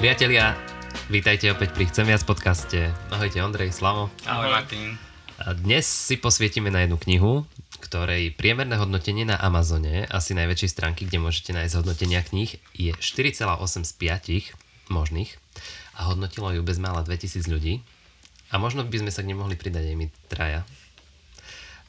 Priatelia, 0.00 0.56
vítajte 1.12 1.52
opäť 1.52 1.76
pri 1.76 1.84
Chcem 1.92 2.08
viac 2.08 2.24
podcaste. 2.24 2.88
Ahojte 3.12 3.36
Ondrej, 3.44 3.68
Slavo. 3.68 4.08
Ahoj 4.24 4.48
Martin. 4.48 4.96
A 5.36 5.52
dnes 5.52 5.84
si 5.84 6.16
posvietime 6.16 6.72
na 6.72 6.88
jednu 6.88 6.96
knihu, 6.96 7.44
ktorej 7.84 8.32
priemerné 8.32 8.80
hodnotenie 8.80 9.28
na 9.28 9.36
Amazone, 9.36 10.08
asi 10.08 10.32
najväčšej 10.32 10.72
stránky, 10.72 11.04
kde 11.04 11.20
môžete 11.20 11.52
nájsť 11.52 11.84
hodnotenia 11.84 12.24
kníh, 12.24 12.48
je 12.72 12.96
4,8 12.96 13.44
z 13.84 13.92
5 14.88 14.88
možných 14.88 15.36
a 16.00 16.08
hodnotilo 16.08 16.48
ju 16.48 16.64
bezmála 16.64 17.04
2000 17.04 17.44
ľudí. 17.52 17.84
A 18.48 18.56
možno 18.56 18.88
by 18.88 19.04
sme 19.04 19.12
sa 19.12 19.20
k 19.20 19.28
nej 19.28 19.36
mohli 19.36 19.52
pridať 19.52 19.84
aj 19.84 19.96
my 20.00 20.06
traja. 20.32 20.64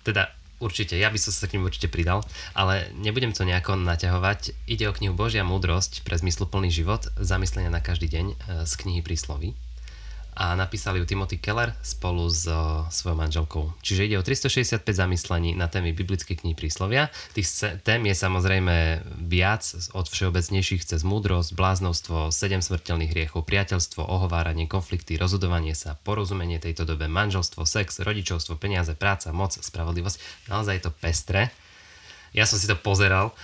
Teda 0.03 0.35
Určite, 0.61 0.93
ja 0.93 1.09
by 1.09 1.17
som 1.17 1.33
sa 1.33 1.49
k 1.49 1.57
ním 1.57 1.65
určite 1.65 1.89
pridal, 1.89 2.21
ale 2.53 2.93
nebudem 2.93 3.33
to 3.33 3.41
nejako 3.41 3.81
naťahovať. 3.81 4.53
Ide 4.69 4.85
o 4.85 4.93
knihu 4.93 5.17
Božia 5.17 5.41
múdrosť 5.41 6.05
pre 6.05 6.13
zmysluplný 6.21 6.69
život, 6.69 7.09
zamyslenia 7.17 7.73
na 7.73 7.81
každý 7.81 8.05
deň 8.05 8.25
e, 8.29 8.35
z 8.69 8.73
knihy 8.77 9.02
prísloví 9.02 9.57
a 10.31 10.55
napísali 10.55 11.03
ju 11.03 11.05
Timothy 11.05 11.35
Keller 11.35 11.76
spolu 11.84 12.31
s 12.31 12.48
svojou 12.89 13.20
manželkou. 13.20 13.76
Čiže 13.84 14.08
ide 14.08 14.16
o 14.16 14.23
365 14.23 14.80
zamyslení 14.88 15.59
na 15.59 15.67
témy 15.67 15.91
biblickej 15.91 16.39
knihy 16.39 16.55
príslovia. 16.55 17.12
Tých 17.35 17.52
tém 17.84 17.99
je 18.08 18.16
samozrejme 18.16 19.03
viac 19.27 19.67
od 19.91 20.08
všeobecnejších 20.08 20.88
cez 20.88 21.03
múdrosť, 21.03 21.52
bláznostvo, 21.52 22.31
sedem 22.31 22.63
smrteľných 22.63 23.12
hriechov, 23.12 23.44
priateľstvo, 23.44 24.08
ohováranie, 24.08 24.72
konflikty, 24.72 25.20
rozhodovanie 25.20 25.75
sa, 25.75 25.99
porozumenie 25.99 26.63
tejto 26.63 26.88
dobe, 26.88 27.11
manželstvo, 27.11 27.67
sex, 27.67 28.00
rodičovstvo, 28.00 28.55
peniaze, 28.55 28.95
práca, 28.95 29.36
moc, 29.36 29.52
spravodlivosť. 29.52 30.48
Naozaj 30.48 30.73
je 30.80 30.84
to 30.88 30.91
pestre. 30.95 31.52
Ja 32.31 32.48
som 32.48 32.55
si 32.55 32.72
to 32.72 32.80
pozeral 32.80 33.36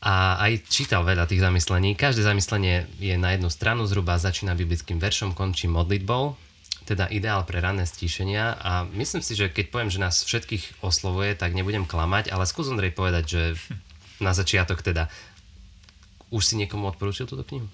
a 0.00 0.36
aj 0.40 0.68
čítal 0.68 1.02
veľa 1.02 1.24
tých 1.24 1.40
zamyslení. 1.40 1.96
Každé 1.96 2.22
zamyslenie 2.22 2.84
je 3.00 3.16
na 3.16 3.32
jednu 3.32 3.48
stranu, 3.48 3.88
zhruba 3.88 4.20
začína 4.20 4.52
biblickým 4.52 5.00
veršom, 5.00 5.32
končí 5.32 5.66
modlitbou, 5.66 6.36
teda 6.86 7.10
ideál 7.10 7.42
pre 7.42 7.58
ranné 7.58 7.82
stíšenia 7.88 8.60
a 8.62 8.86
myslím 8.94 9.24
si, 9.24 9.34
že 9.34 9.50
keď 9.50 9.74
poviem, 9.74 9.90
že 9.90 9.98
nás 9.98 10.22
všetkých 10.22 10.84
oslovuje, 10.84 11.34
tak 11.34 11.56
nebudem 11.56 11.88
klamať, 11.88 12.30
ale 12.30 12.46
skús 12.46 12.70
Ondrej 12.70 12.94
povedať, 12.94 13.24
že 13.26 13.42
na 14.22 14.36
začiatok 14.36 14.84
teda 14.84 15.10
už 16.30 16.42
si 16.42 16.54
niekomu 16.54 16.90
odporúčil 16.94 17.26
túto 17.26 17.42
knihu? 17.42 17.66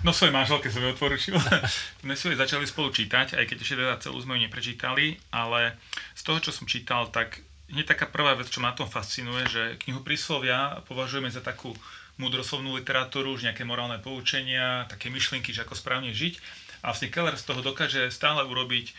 No 0.00 0.16
svojej 0.16 0.32
manželke 0.32 0.72
som 0.72 0.80
ju 0.80 0.96
odporučil. 0.96 1.36
sme 2.02 2.16
si 2.16 2.32
ju 2.32 2.34
začali 2.34 2.64
spolu 2.64 2.88
čítať, 2.88 3.36
aj 3.36 3.44
keď 3.44 3.56
ešte 3.60 3.76
teda 3.76 3.94
celú 4.00 4.16
sme 4.24 4.40
ju 4.40 4.48
neprečítali, 4.48 5.20
ale 5.28 5.76
z 6.16 6.22
toho, 6.24 6.40
čo 6.40 6.50
som 6.56 6.64
čítal, 6.64 7.12
tak 7.12 7.44
hneď 7.70 7.86
taká 7.96 8.06
prvá 8.10 8.34
vec, 8.34 8.50
čo 8.50 8.62
ma 8.62 8.74
tom 8.74 8.90
fascinuje, 8.90 9.46
že 9.46 9.62
knihu 9.86 10.02
príslovia 10.02 10.82
považujeme 10.90 11.30
za 11.30 11.42
takú 11.42 11.72
múdroslovnú 12.20 12.76
literatúru, 12.76 13.32
už 13.32 13.48
nejaké 13.48 13.64
morálne 13.64 13.96
poučenia, 13.96 14.84
také 14.92 15.08
myšlienky, 15.08 15.56
že 15.56 15.64
ako 15.64 15.78
správne 15.78 16.12
žiť. 16.12 16.36
A 16.84 16.92
vlastne 16.92 17.08
Keller 17.08 17.36
z 17.40 17.48
toho 17.48 17.64
dokáže 17.64 18.12
stále 18.12 18.44
urobiť 18.44 18.86
e, 18.90 18.94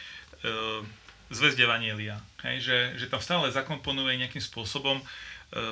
zväzť 1.30 1.58
Evanielia. 1.62 2.18
Hej, 2.42 2.58
že, 2.66 2.78
že 2.98 3.06
tam 3.12 3.22
stále 3.22 3.54
zakomponuje 3.54 4.18
nejakým 4.18 4.42
spôsobom 4.42 4.98
e, 4.98 5.06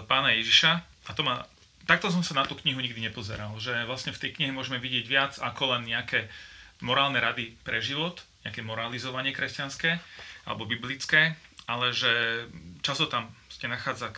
pána 0.06 0.38
Ježiša. 0.38 0.72
A 1.10 1.12
to 1.18 1.26
ma, 1.26 1.50
takto 1.90 2.14
som 2.14 2.22
sa 2.22 2.38
na 2.38 2.46
tú 2.46 2.54
knihu 2.62 2.78
nikdy 2.78 3.02
nepozeral. 3.02 3.58
Že 3.58 3.90
vlastne 3.90 4.14
v 4.14 4.22
tej 4.22 4.38
knihe 4.38 4.54
môžeme 4.54 4.78
vidieť 4.78 5.06
viac 5.10 5.34
ako 5.42 5.74
len 5.78 5.90
nejaké 5.90 6.30
morálne 6.86 7.18
rady 7.18 7.58
pre 7.66 7.82
život, 7.82 8.22
nejaké 8.46 8.62
moralizovanie 8.62 9.34
kresťanské 9.36 10.00
alebo 10.48 10.70
biblické, 10.70 11.36
ale 11.70 11.94
že 11.94 12.10
často 12.82 13.06
tam 13.06 13.30
ste 13.54 13.70
nachádza 13.70 14.10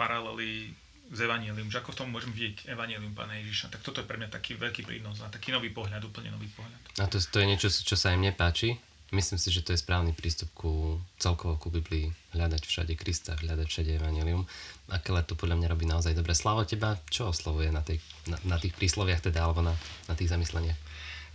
paralely 0.00 0.72
s 1.12 1.18
Evangelium, 1.20 1.68
že 1.68 1.78
ako 1.78 1.92
v 1.92 1.98
tom 2.02 2.08
môžem 2.10 2.32
vidieť 2.32 2.72
Evangelium 2.72 3.12
Pána 3.12 3.36
Ježiša. 3.44 3.70
Tak 3.70 3.84
toto 3.84 4.00
je 4.02 4.08
pre 4.08 4.16
mňa 4.16 4.32
taký 4.32 4.56
veľký 4.56 4.82
prínos 4.82 5.20
a 5.22 5.30
taký 5.30 5.52
nový 5.52 5.70
pohľad, 5.70 6.02
úplne 6.02 6.32
nový 6.32 6.48
pohľad. 6.50 6.80
A 6.98 7.06
to, 7.06 7.20
to 7.20 7.38
je 7.38 7.46
niečo, 7.46 7.68
čo 7.70 7.94
sa 7.94 8.16
im 8.16 8.24
nepáči. 8.24 8.80
Myslím 9.14 9.38
si, 9.38 9.54
že 9.54 9.62
to 9.62 9.70
je 9.70 9.78
správny 9.78 10.10
prístup 10.18 10.50
ku 10.50 10.98
celkovo 11.22 11.62
ku 11.62 11.70
Biblii. 11.70 12.10
Hľadať 12.34 12.66
všade 12.66 12.98
Krista, 12.98 13.38
hľadať 13.38 13.66
všade 13.70 14.02
Evangelium. 14.02 14.42
A 14.90 14.98
Keller 14.98 15.22
to 15.22 15.38
podľa 15.38 15.62
mňa 15.62 15.68
robí 15.70 15.86
naozaj 15.86 16.10
dobre. 16.10 16.34
Slavo 16.34 16.66
teba, 16.66 16.98
čo 17.06 17.30
oslovuje 17.30 17.70
na, 17.70 17.86
tej, 17.86 18.02
na, 18.26 18.34
na 18.42 18.56
tých 18.58 18.74
prísloviach 18.74 19.22
teda, 19.22 19.46
alebo 19.46 19.62
na, 19.62 19.78
na 20.10 20.14
tých 20.18 20.34
zamysleniach? 20.34 20.74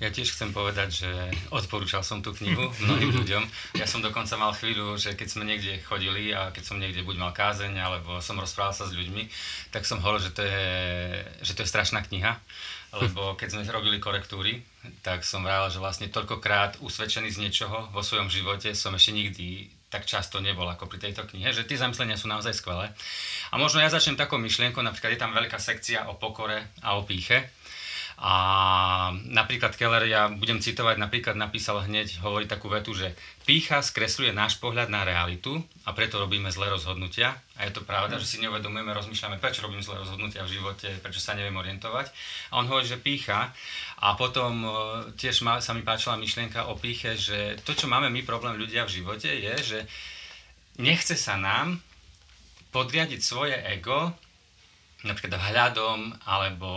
Ja 0.02 0.10
tiež 0.10 0.34
chcem 0.34 0.50
povedať, 0.50 1.06
že 1.06 1.12
odporúčal 1.54 2.02
som 2.02 2.26
tú 2.26 2.34
knihu 2.34 2.74
mnohým 2.90 3.14
ľuďom. 3.22 3.44
Ja 3.78 3.86
som 3.86 4.02
dokonca 4.02 4.34
mal 4.34 4.50
chvíľu, 4.58 4.98
že 4.98 5.14
keď 5.14 5.28
sme 5.30 5.46
niekde 5.46 5.78
chodili 5.86 6.34
a 6.34 6.50
keď 6.50 6.64
som 6.66 6.82
niekde 6.82 7.06
buď 7.06 7.22
mal 7.22 7.32
kázeň, 7.38 7.78
alebo 7.78 8.18
som 8.18 8.42
rozprával 8.42 8.74
sa 8.74 8.90
s 8.90 8.98
ľuďmi, 8.98 9.30
tak 9.70 9.86
som 9.86 10.02
hovoril, 10.02 10.26
že 10.26 10.34
to 10.34 10.42
je, 10.42 10.66
že 11.46 11.54
to 11.54 11.62
je 11.62 11.70
strašná 11.70 12.02
kniha. 12.02 12.34
Lebo 12.98 13.38
keď 13.38 13.56
sme 13.56 13.64
robili 13.70 14.02
korektúry, 14.02 14.66
tak 15.06 15.22
som 15.22 15.46
vral, 15.46 15.70
že 15.70 15.78
vlastne 15.78 16.10
toľkokrát 16.10 16.82
usvedčený 16.82 17.30
z 17.30 17.38
niečoho 17.38 17.94
vo 17.94 18.02
svojom 18.02 18.28
živote 18.28 18.74
som 18.74 18.98
ešte 18.98 19.14
nikdy 19.14 19.70
tak 19.92 20.08
často 20.08 20.40
nebol 20.40 20.66
ako 20.72 20.88
pri 20.88 21.04
tejto 21.04 21.28
knihe, 21.28 21.52
že 21.52 21.68
tie 21.68 21.76
zamyslenia 21.76 22.16
sú 22.16 22.32
naozaj 22.32 22.56
skvelé. 22.56 22.96
A 23.52 23.60
možno 23.60 23.84
ja 23.84 23.92
začnem 23.92 24.16
takou 24.16 24.40
myšlienkou, 24.40 24.80
napríklad 24.80 25.14
je 25.14 25.20
tam 25.20 25.36
veľká 25.36 25.60
sekcia 25.60 26.08
o 26.08 26.16
pokore 26.16 26.72
a 26.80 26.96
o 26.96 27.04
píche 27.04 27.52
a 28.22 28.36
napríklad 29.34 29.74
Keller, 29.74 30.06
ja 30.06 30.30
budem 30.30 30.62
citovať, 30.62 31.02
napríklad 31.02 31.34
napísal 31.34 31.82
hneď, 31.90 32.22
hovorí 32.22 32.46
takú 32.46 32.70
vetu, 32.70 32.94
že 32.94 33.18
pícha 33.50 33.82
skresľuje 33.82 34.30
náš 34.30 34.62
pohľad 34.62 34.94
na 34.94 35.02
realitu 35.02 35.58
a 35.90 35.98
preto 35.98 36.22
robíme 36.22 36.54
zlé 36.54 36.70
rozhodnutia. 36.70 37.42
A 37.58 37.66
je 37.66 37.74
to 37.74 37.82
pravda, 37.82 38.22
že 38.22 38.30
si 38.30 38.38
neuvedomujeme, 38.46 38.94
rozmýšľame, 38.94 39.42
prečo 39.42 39.66
robím 39.66 39.82
zlé 39.82 40.06
rozhodnutia 40.06 40.46
v 40.46 40.54
živote, 40.54 41.02
prečo 41.02 41.18
sa 41.18 41.34
neviem 41.34 41.58
orientovať. 41.58 42.14
A 42.54 42.62
on 42.62 42.70
hovorí, 42.70 42.86
že 42.86 43.02
pícha. 43.02 43.50
A 44.06 44.14
potom 44.14 44.54
e, 44.64 44.70
tiež 45.18 45.42
ma, 45.42 45.58
sa 45.58 45.74
mi 45.74 45.82
páčila 45.82 46.14
myšlienka 46.14 46.70
o 46.70 46.78
píche, 46.78 47.18
že 47.18 47.58
to, 47.66 47.74
čo 47.74 47.90
máme 47.90 48.14
my 48.14 48.22
problém 48.22 48.54
ľudia 48.54 48.86
v 48.86 49.02
živote, 49.02 49.34
je, 49.34 49.56
že 49.66 49.80
nechce 50.78 51.18
sa 51.18 51.42
nám 51.42 51.82
podriadiť 52.70 53.18
svoje 53.18 53.58
ego 53.66 54.14
napríklad 55.04 55.38
hľadom 55.38 56.14
alebo 56.30 56.70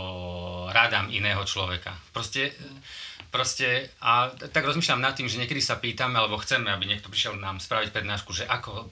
radám 0.73 1.13
iného 1.13 1.41
človeka. 1.45 1.93
Proste, 2.09 2.53
proste 3.29 3.93
a 4.01 4.33
tak 4.33 4.65
rozmýšľam 4.65 5.01
nad 5.01 5.13
tým, 5.13 5.29
že 5.29 5.37
niekedy 5.37 5.61
sa 5.61 5.77
pýtame 5.77 6.17
alebo 6.17 6.41
chceme, 6.41 6.73
aby 6.73 6.89
niekto 6.89 7.11
prišiel 7.11 7.37
nám 7.37 7.61
spraviť 7.61 7.93
prednášku, 7.93 8.33
že 8.33 8.49
ako, 8.49 8.89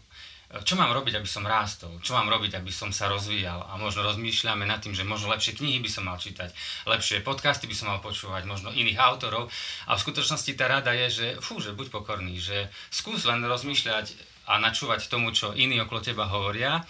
čo 0.62 0.78
mám 0.78 0.94
robiť, 0.94 1.18
aby 1.18 1.26
som 1.26 1.42
rástol, 1.50 1.98
čo 2.06 2.14
mám 2.14 2.30
robiť, 2.30 2.62
aby 2.62 2.70
som 2.70 2.94
sa 2.94 3.10
rozvíjal? 3.10 3.74
A 3.74 3.74
možno 3.82 4.06
rozmýšľame 4.06 4.70
nad 4.70 4.86
tým, 4.86 4.94
že 4.94 5.02
možno 5.02 5.34
lepšie 5.34 5.58
knihy 5.58 5.82
by 5.82 5.90
som 5.90 6.06
mal 6.06 6.22
čítať, 6.22 6.54
lepšie 6.86 7.26
podcasty 7.26 7.66
by 7.66 7.74
som 7.74 7.90
mal 7.90 8.06
počúvať, 8.06 8.46
možno 8.46 8.70
iných 8.70 9.02
autorov. 9.02 9.50
A 9.90 9.98
v 9.98 10.04
skutočnosti 10.06 10.54
tá 10.54 10.70
rada 10.70 10.94
je, 10.94 11.08
že 11.10 11.28
fú, 11.42 11.58
že 11.58 11.74
buď 11.74 11.90
pokorný, 11.90 12.38
že 12.38 12.70
skús 12.94 13.26
len 13.26 13.42
rozmýšľať 13.42 14.14
a 14.46 14.60
načúvať 14.60 15.08
tomu, 15.08 15.32
čo 15.34 15.56
iní 15.56 15.80
okolo 15.82 16.04
teba 16.04 16.28
hovoria 16.28 16.84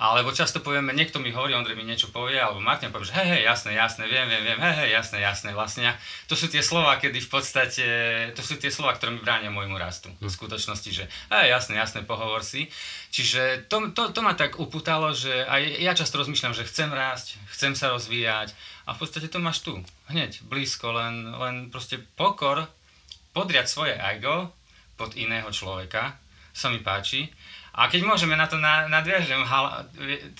alebo 0.00 0.32
často 0.32 0.64
povieme, 0.64 0.96
niekto 0.96 1.20
mi 1.20 1.28
hovorí, 1.28 1.52
Ondrej 1.52 1.76
mi 1.76 1.84
niečo 1.84 2.08
povie, 2.08 2.40
alebo 2.40 2.56
Martin 2.56 2.88
povie, 2.88 3.12
že 3.12 3.20
hej, 3.20 3.36
hej, 3.36 3.42
jasné, 3.44 3.76
jasné, 3.76 4.08
viem, 4.08 4.24
viem, 4.32 4.40
viem, 4.48 4.56
hej, 4.56 4.74
hej, 4.80 4.90
jasné, 4.96 5.20
jasné, 5.20 5.52
vlastne. 5.52 5.92
To 6.32 6.32
sú 6.32 6.48
tie 6.48 6.64
slova, 6.64 6.96
kedy 6.96 7.20
v 7.20 7.28
podstate, 7.28 7.86
to 8.32 8.40
sú 8.40 8.56
tie 8.56 8.72
slova, 8.72 8.96
ktoré 8.96 9.12
mi 9.12 9.20
bránia 9.20 9.52
môjmu 9.52 9.76
rastu. 9.76 10.08
V 10.24 10.32
hm. 10.32 10.32
skutočnosti, 10.32 10.88
že 10.88 11.04
hej, 11.04 11.46
jasné, 11.52 11.76
jasné, 11.76 12.00
pohovor 12.00 12.40
si. 12.40 12.72
Čiže 13.12 13.68
to, 13.68 13.92
to, 13.92 14.08
to 14.16 14.24
ma 14.24 14.32
tak 14.32 14.56
upútalo, 14.56 15.12
že 15.12 15.44
aj 15.44 15.84
ja 15.84 15.92
často 15.92 16.16
rozmýšľam, 16.16 16.56
že 16.56 16.64
chcem 16.64 16.88
rásť, 16.88 17.36
chcem 17.52 17.76
sa 17.76 17.92
rozvíjať 17.92 18.56
a 18.88 18.96
v 18.96 19.04
podstate 19.04 19.28
to 19.28 19.36
máš 19.36 19.60
tu, 19.60 19.76
hneď, 20.08 20.40
blízko, 20.48 20.96
len, 20.96 21.28
len 21.36 21.68
proste 21.68 22.00
pokor, 22.16 22.64
podriať 23.36 23.68
svoje 23.68 23.94
ego 24.00 24.48
pod 24.96 25.12
iného 25.12 25.52
človeka, 25.52 26.16
sa 26.56 26.72
mi 26.72 26.80
páči 26.80 27.28
a 27.70 27.86
keď 27.86 28.02
môžeme 28.02 28.34
na 28.34 28.50
to 28.50 28.58
nadviažem, 28.60 29.40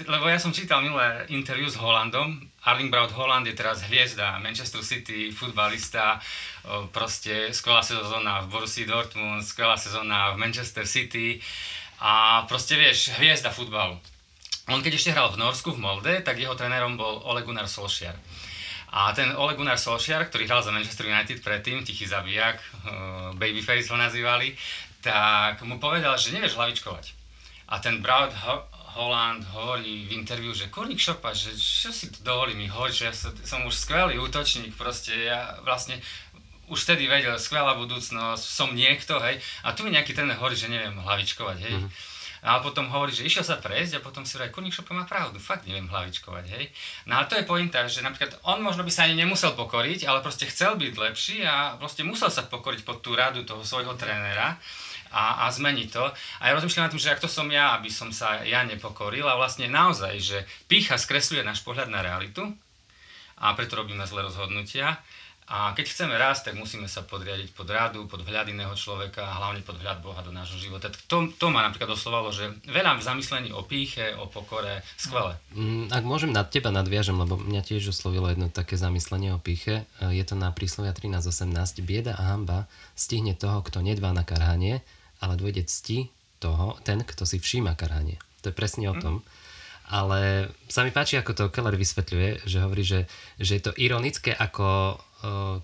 lebo 0.03 0.25
ja 0.27 0.39
som 0.43 0.51
čítal 0.51 0.83
milé 0.83 1.31
interview 1.31 1.71
s 1.71 1.79
Holandom, 1.79 2.43
Arling 2.67 2.91
Braut 2.93 3.15
Holland 3.15 3.47
je 3.49 3.57
teraz 3.57 3.87
hviezda 3.87 4.37
Manchester 4.43 4.85
City, 4.85 5.33
futbalista, 5.33 6.21
proste 6.93 7.55
skvelá 7.55 7.81
sezóna 7.81 8.45
v 8.45 8.53
Borussii 8.53 8.85
Dortmund, 8.85 9.47
skvelá 9.47 9.79
sezóna 9.79 10.35
v 10.35 10.43
Manchester 10.43 10.85
City 10.85 11.41
a 12.03 12.45
proste 12.51 12.77
vieš, 12.77 13.15
hviezda 13.17 13.55
futbalu. 13.55 13.97
On 14.69 14.83
keď 14.83 14.99
ešte 14.99 15.15
hral 15.15 15.33
v 15.33 15.41
Norsku, 15.41 15.73
v 15.73 15.83
Molde, 15.83 16.15
tak 16.21 16.37
jeho 16.37 16.53
trénerom 16.59 16.99
bol 16.99 17.23
Ole 17.25 17.47
Gunnar 17.47 17.71
Solskjaer. 17.71 18.19
A 18.91 19.15
ten 19.15 19.31
Ole 19.39 19.55
Gunnar 19.55 19.79
Solskjaer, 19.79 20.27
ktorý 20.27 20.51
hral 20.51 20.67
za 20.67 20.75
Manchester 20.75 21.07
United 21.07 21.41
predtým, 21.47 21.87
tichý 21.87 22.11
zabijak, 22.11 22.59
Babyface 23.39 23.89
ho 23.89 23.97
nazývali, 23.97 24.53
tak 25.01 25.63
mu 25.63 25.79
povedal, 25.79 26.19
že 26.19 26.35
nevieš 26.35 26.59
hlavičkovať. 26.59 27.20
A 27.71 27.79
ten 27.79 28.03
Braut 28.03 28.35
Ho- 28.35 28.67
Holland 28.99 29.47
hovorí 29.55 30.11
v 30.11 30.19
interviu, 30.19 30.51
že 30.51 30.67
kurník 30.67 30.99
šopa, 30.99 31.31
že 31.31 31.55
čo 31.55 31.95
si 31.95 32.11
to 32.11 32.27
dovolí 32.27 32.59
mi 32.59 32.67
hovoriť, 32.67 32.95
že 32.95 33.05
ja 33.07 33.15
som 33.47 33.63
už 33.63 33.75
skvelý 33.75 34.19
útočník, 34.19 34.75
proste 34.75 35.15
ja 35.31 35.63
vlastne 35.63 36.03
už 36.71 36.87
vtedy 36.87 37.07
vedel, 37.07 37.35
skvelá 37.39 37.75
budúcnosť, 37.79 38.43
som 38.43 38.75
niekto, 38.75 39.19
hej, 39.23 39.39
a 39.67 39.75
tu 39.75 39.83
mi 39.87 39.95
nejaký 39.95 40.15
ten 40.15 40.31
hovorí, 40.31 40.55
že 40.55 40.71
neviem 40.71 40.95
hlavičkovať, 40.99 41.59
hej. 41.67 41.75
Mm-hmm. 41.79 42.19
A 42.41 42.65
potom 42.65 42.89
hovorí, 42.89 43.13
že 43.13 43.29
išiel 43.29 43.45
sa 43.45 43.61
prejsť 43.61 44.01
a 44.01 44.05
potom 44.07 44.25
si 44.25 44.39
hovorí, 44.39 44.51
kurník 44.51 44.75
šopa 44.75 44.97
má 44.97 45.05
pravdu, 45.05 45.37
fakt 45.43 45.67
neviem 45.67 45.91
hlavičkovať, 45.91 46.45
hej. 46.57 46.65
No 47.07 47.21
ale 47.21 47.31
to 47.31 47.39
je 47.39 47.45
pointa, 47.45 47.85
že 47.87 48.03
napríklad 48.03 48.39
on 48.47 48.63
možno 48.65 48.83
by 48.83 48.91
sa 48.91 49.07
ani 49.07 49.19
nemusel 49.19 49.55
pokoriť, 49.55 50.07
ale 50.09 50.25
proste 50.25 50.49
chcel 50.49 50.79
byť 50.79 50.95
lepší 50.95 51.37
a 51.45 51.77
proste 51.77 52.07
musel 52.07 52.31
sa 52.33 52.47
pokoriť 52.47 52.87
pod 52.87 53.03
tú 53.03 53.19
radu 53.19 53.43
toho 53.47 53.63
svojho 53.67 53.95
trénera 53.99 54.57
a, 55.11 55.45
a 55.45 55.53
zmeniť 55.53 55.89
to. 55.91 56.05
A 56.41 56.43
ja 56.49 56.53
rozmýšľam 56.57 56.89
na 56.89 56.93
tým, 56.95 57.03
že 57.03 57.13
ak 57.13 57.23
to 57.23 57.31
som 57.31 57.47
ja, 57.51 57.77
aby 57.77 57.91
som 57.91 58.11
sa 58.15 58.43
ja 58.47 58.63
nepokoril 58.63 59.27
a 59.27 59.39
vlastne 59.39 59.67
naozaj, 59.67 60.15
že 60.19 60.39
pícha 60.71 60.97
skresľuje 60.97 61.43
náš 61.43 61.63
pohľad 61.67 61.91
na 61.91 62.01
realitu 62.03 62.47
a 63.41 63.53
preto 63.57 63.81
robíme 63.81 64.05
zlé 64.07 64.27
rozhodnutia. 64.27 65.01
A 65.51 65.75
keď 65.75 65.91
chceme 65.91 66.15
rásť, 66.15 66.55
tak 66.55 66.63
musíme 66.63 66.87
sa 66.87 67.03
podriadiť 67.03 67.51
pod 67.59 67.67
radu, 67.67 68.07
pod 68.07 68.23
vhľad 68.23 68.55
iného 68.55 68.71
človeka 68.79 69.27
a 69.27 69.35
hlavne 69.43 69.67
pod 69.67 69.83
vhľad 69.83 69.99
Boha 69.99 70.23
do 70.23 70.31
nášho 70.31 70.55
života. 70.63 70.95
To, 71.11 71.27
to 71.27 71.51
ma 71.51 71.67
napríklad 71.67 71.91
oslovalo, 71.91 72.31
že 72.31 72.55
veľa 72.71 73.03
zamyslení 73.03 73.51
o 73.51 73.67
píche, 73.67 74.15
o 74.15 74.31
pokore, 74.31 74.87
skvelé. 74.95 75.35
Mm, 75.51 75.91
ak 75.91 76.07
môžem 76.07 76.31
na 76.31 76.47
teba 76.47 76.71
nadviažem, 76.71 77.19
lebo 77.19 77.35
mňa 77.35 77.67
tiež 77.67 77.91
oslovilo 77.91 78.31
jedno 78.31 78.47
také 78.47 78.79
zamyslenie 78.79 79.35
o 79.35 79.43
píche. 79.43 79.91
E, 79.99 80.15
je 80.15 80.23
to 80.23 80.39
na 80.39 80.55
príslovia 80.55 80.95
13.18. 80.95 81.51
Bieda 81.83 82.15
a 82.15 82.31
hamba 82.31 82.71
stihne 82.95 83.35
toho, 83.35 83.59
kto 83.67 83.83
nedbá 83.83 84.15
na 84.15 84.23
karhanie, 84.23 84.87
ale 85.21 85.37
dôjde 85.37 85.69
cti 85.69 86.09
toho, 86.41 86.81
ten, 86.83 87.05
kto 87.05 87.29
si 87.29 87.37
všíma 87.37 87.77
karhanie. 87.77 88.17
To 88.41 88.49
je 88.49 88.57
presne 88.57 88.89
o 88.89 88.97
tom. 88.97 89.21
Ale 89.91 90.49
sa 90.71 90.87
mi 90.87 90.95
páči, 90.95 91.19
ako 91.19 91.33
to 91.35 91.53
Keller 91.53 91.75
vysvetľuje, 91.75 92.47
že 92.47 92.59
hovorí, 92.63 92.87
že, 92.87 93.11
že 93.37 93.59
je 93.59 93.63
to 93.69 93.77
ironické, 93.77 94.33
ako 94.33 94.97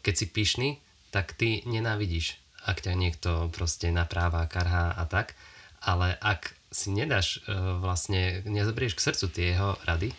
keď 0.02 0.14
si 0.18 0.26
pyšný, 0.28 0.68
tak 1.14 1.32
ty 1.38 1.62
nenávidíš, 1.64 2.36
ak 2.66 2.84
ťa 2.84 2.92
niekto 2.98 3.30
proste 3.54 3.88
napráva, 3.94 4.44
karhá 4.50 4.92
a 4.92 5.06
tak. 5.08 5.38
Ale 5.80 6.18
ak 6.18 6.52
si 6.74 6.90
nedáš 6.90 7.40
vlastne, 7.80 8.42
nezobrieš 8.44 8.98
k 8.98 9.04
srdcu 9.08 9.26
tie 9.30 9.44
jeho 9.54 9.78
rady, 9.86 10.10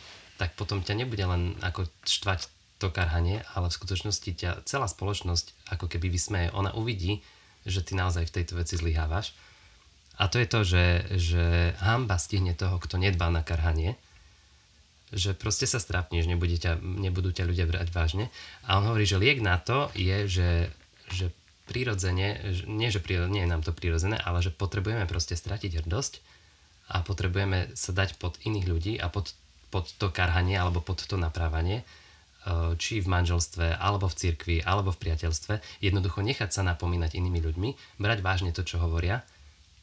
tak 0.42 0.56
potom 0.56 0.82
ťa 0.82 0.98
nebude 0.98 1.22
len 1.22 1.54
ako 1.60 1.86
štvať 2.08 2.48
to 2.80 2.88
karhanie, 2.94 3.44
ale 3.54 3.68
v 3.70 3.78
skutočnosti 3.78 4.32
ťa 4.38 4.52
celá 4.64 4.88
spoločnosť 4.88 5.74
ako 5.76 5.86
keby 5.92 6.14
vysmeje. 6.14 6.54
Ona 6.56 6.72
uvidí, 6.78 7.20
že 7.68 7.84
ty 7.84 7.94
naozaj 7.94 8.32
v 8.32 8.36
tejto 8.42 8.58
veci 8.58 8.80
zlyhávaš. 8.80 9.36
A 10.18 10.32
to 10.32 10.42
je 10.42 10.48
to, 10.50 10.60
že, 10.66 10.86
že 11.14 11.46
hamba 11.84 12.18
stihne 12.18 12.58
toho, 12.58 12.82
kto 12.82 12.98
nedbá 12.98 13.30
na 13.30 13.46
karhanie, 13.46 13.94
že 15.14 15.38
proste 15.38 15.70
sa 15.70 15.78
strapneš, 15.78 16.26
nebude 16.28 16.58
nebudú 16.82 17.30
ťa 17.32 17.48
ľudia 17.48 17.70
brať 17.70 17.94
vážne. 17.94 18.26
A 18.66 18.82
on 18.82 18.90
hovorí, 18.90 19.06
že 19.06 19.22
liek 19.22 19.40
na 19.40 19.62
to 19.62 19.94
je, 19.94 20.26
že, 20.26 20.52
že 21.14 21.30
prirodzene, 21.70 22.42
nie 22.66 22.90
že 22.90 23.04
prirodzene, 23.04 23.32
nie 23.36 23.44
je 23.46 23.52
nám 23.52 23.64
to 23.64 23.76
prirodzené, 23.76 24.18
ale 24.18 24.42
že 24.42 24.52
potrebujeme 24.52 25.06
proste 25.06 25.38
stratiť 25.38 25.84
hrdosť 25.84 26.14
a 26.92 27.04
potrebujeme 27.04 27.72
sa 27.76 27.92
dať 27.92 28.18
pod 28.18 28.40
iných 28.42 28.66
ľudí 28.66 28.94
a 28.98 29.12
pod, 29.12 29.32
pod 29.70 29.92
to 30.00 30.10
karhanie 30.10 30.56
alebo 30.56 30.80
pod 30.80 31.04
to 31.04 31.16
naprávanie 31.20 31.84
či 32.80 33.04
v 33.04 33.08
manželstve, 33.12 33.76
alebo 33.76 34.08
v 34.08 34.18
cirkvi, 34.18 34.58
alebo 34.64 34.96
v 34.96 35.02
priateľstve, 35.04 35.84
jednoducho 35.84 36.24
nechať 36.24 36.50
sa 36.50 36.62
napomínať 36.64 37.18
inými 37.20 37.44
ľuďmi, 37.44 37.70
brať 38.00 38.20
vážne 38.24 38.52
to, 38.56 38.64
čo 38.64 38.80
hovoria 38.80 39.24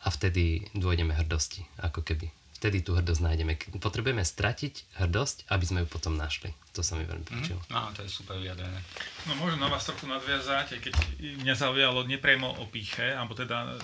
a 0.04 0.08
vtedy 0.12 0.68
dôjdeme 0.76 1.16
hrdosti, 1.16 1.64
ako 1.80 2.04
keby. 2.04 2.28
Vtedy 2.54 2.80
tú 2.80 2.96
hrdosť 2.96 3.20
nájdeme. 3.20 3.60
Potrebujeme 3.76 4.24
stratiť 4.24 4.96
hrdosť, 4.96 5.52
aby 5.52 5.64
sme 5.68 5.78
ju 5.84 5.88
potom 5.90 6.16
našli. 6.16 6.48
To 6.72 6.80
sa 6.80 6.96
mi 6.96 7.04
veľmi 7.04 7.28
páčilo. 7.28 7.60
Mm, 7.68 7.76
no, 7.76 7.92
to 7.92 8.00
je 8.00 8.08
super 8.08 8.40
vyjadrené. 8.40 8.80
No 9.28 9.36
môžem 9.36 9.60
na 9.60 9.68
vás 9.68 9.84
trochu 9.84 10.08
nadviazať, 10.08 10.72
aj 10.72 10.80
keď 10.80 10.94
mňa 11.44 11.54
zaujalo 11.60 12.08
neprejmo 12.08 12.48
o 12.48 12.64
píche, 12.72 13.12
alebo 13.12 13.36
teda 13.36 13.76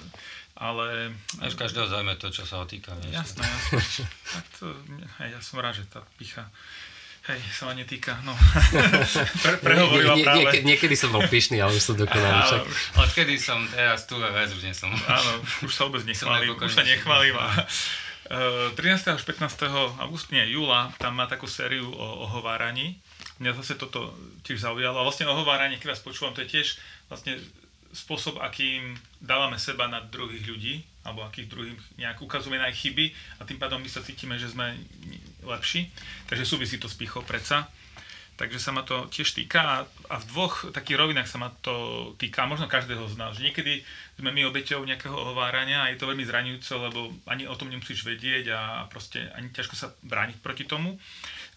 ale... 0.61 1.12
Až 1.41 1.56
každého 1.56 1.88
zaujíma 1.88 2.21
to, 2.21 2.32
čo 2.32 2.44
sa 2.49 2.61
ho 2.61 2.67
týka. 2.69 2.93
Jasné, 3.09 3.44
jasné. 3.44 4.05
tak 4.37 4.44
to, 4.61 4.73
hej, 5.25 5.29
ja 5.32 5.41
som 5.44 5.61
rád, 5.61 5.77
že 5.77 5.85
tá 5.88 6.00
pícha 6.17 6.49
Hej, 7.20 7.40
sa 7.52 7.69
ma 7.69 7.76
netýka, 7.76 8.17
no. 8.25 8.32
Pre, 9.44 9.61
prehovorila 9.61 10.17
nie, 10.17 10.25
nie, 10.25 10.26
práve. 10.26 10.40
Niekedy, 10.40 10.58
niekedy 10.64 10.94
som 10.96 11.12
bol 11.12 11.20
pyšný, 11.28 11.61
ale 11.61 11.76
už 11.76 11.84
som 11.84 11.96
dokonalý 11.96 12.40
však. 12.49 12.62
Odkedy 12.96 13.34
som 13.37 13.61
teraz 13.69 14.08
tu 14.08 14.17
ve 14.17 14.28
už 14.32 14.64
nie 14.64 14.72
som. 14.72 14.88
Áno, 14.88 15.44
už 15.61 15.69
sa 15.69 15.84
vôbec 15.84 16.00
nechválim, 16.08 16.56
už 16.56 16.72
sa 16.72 16.81
nechválim. 16.81 17.37
A, 17.37 17.69
13. 18.31 18.78
až 19.11 19.22
15. 19.26 19.99
augusta, 19.99 20.31
nie, 20.31 20.55
júla, 20.55 20.94
tam 21.02 21.19
má 21.19 21.26
takú 21.26 21.50
sériu 21.50 21.90
o 21.90 22.31
ohováraní. 22.31 23.02
Mňa 23.43 23.58
zase 23.58 23.75
toto 23.75 24.14
tiež 24.46 24.62
zaujalo. 24.62 25.02
A 25.02 25.06
vlastne 25.06 25.26
ohováranie, 25.26 25.82
keď 25.82 25.99
vás 25.99 26.02
počúvam, 26.06 26.31
to 26.31 26.46
je 26.46 26.62
tiež 26.62 26.78
vlastne 27.11 27.43
spôsob, 27.91 28.39
akým 28.39 28.95
dávame 29.19 29.59
seba 29.59 29.91
na 29.91 29.99
druhých 30.01 30.47
ľudí, 30.47 30.75
alebo 31.03 31.27
akých 31.27 31.51
druhých 31.51 31.79
nejak 31.99 32.23
ukazujeme 32.23 32.61
na 32.61 32.71
ich 32.71 32.79
chyby 32.79 33.11
a 33.41 33.49
tým 33.49 33.59
pádom 33.59 33.83
my 33.83 33.91
sa 33.91 34.05
cítime, 34.05 34.39
že 34.39 34.53
sme 34.53 34.77
lepší. 35.43 35.91
Takže 36.31 36.45
súvisí 36.47 36.77
to 36.79 36.87
s 36.87 36.95
pichou 36.95 37.25
predsa. 37.25 37.67
Takže 38.41 38.57
sa 38.57 38.73
ma 38.73 38.81
to 38.81 39.05
tiež 39.13 39.37
týka 39.37 39.85
a, 40.09 40.17
v 40.17 40.25
dvoch 40.33 40.73
takých 40.73 40.97
rovinách 40.97 41.29
sa 41.29 41.37
ma 41.37 41.53
to 41.61 41.77
týka, 42.17 42.49
možno 42.49 42.73
každého 42.73 43.05
z 43.13 43.21
nás. 43.21 43.37
Niekedy 43.37 43.85
sme 44.17 44.33
my 44.33 44.49
obeťou 44.49 44.81
nejakého 44.81 45.13
ohovárania 45.13 45.85
a 45.85 45.93
je 45.93 46.01
to 46.01 46.09
veľmi 46.09 46.25
zraňujúce, 46.25 46.73
lebo 46.73 47.13
ani 47.29 47.45
o 47.45 47.53
tom 47.53 47.69
nemusíš 47.69 48.01
vedieť 48.01 48.49
a 48.57 48.61
proste 48.89 49.29
ani 49.37 49.53
ťažko 49.53 49.77
sa 49.77 49.93
brániť 50.09 50.41
proti 50.41 50.65
tomu. 50.65 50.97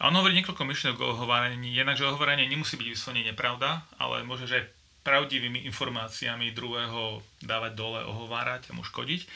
A 0.04 0.12
on 0.12 0.16
hovorí 0.20 0.36
niekoľko 0.36 0.60
myšlienok 0.68 1.00
o 1.00 1.16
ohováraní. 1.16 1.72
Jednak, 1.72 1.96
že 1.96 2.04
ohováranie 2.04 2.52
nemusí 2.52 2.76
byť 2.76 2.88
vyslovene 2.92 3.32
nepravda, 3.32 3.88
ale 3.96 4.28
môže, 4.28 4.44
že 4.44 4.60
aj 4.60 4.83
pravdivými 5.04 5.68
informáciami 5.68 6.56
druhého 6.56 7.20
dávať 7.44 7.72
dole, 7.76 8.00
ohovárať 8.08 8.72
a 8.72 8.76
mu 8.76 8.84
škodiť. 8.88 9.28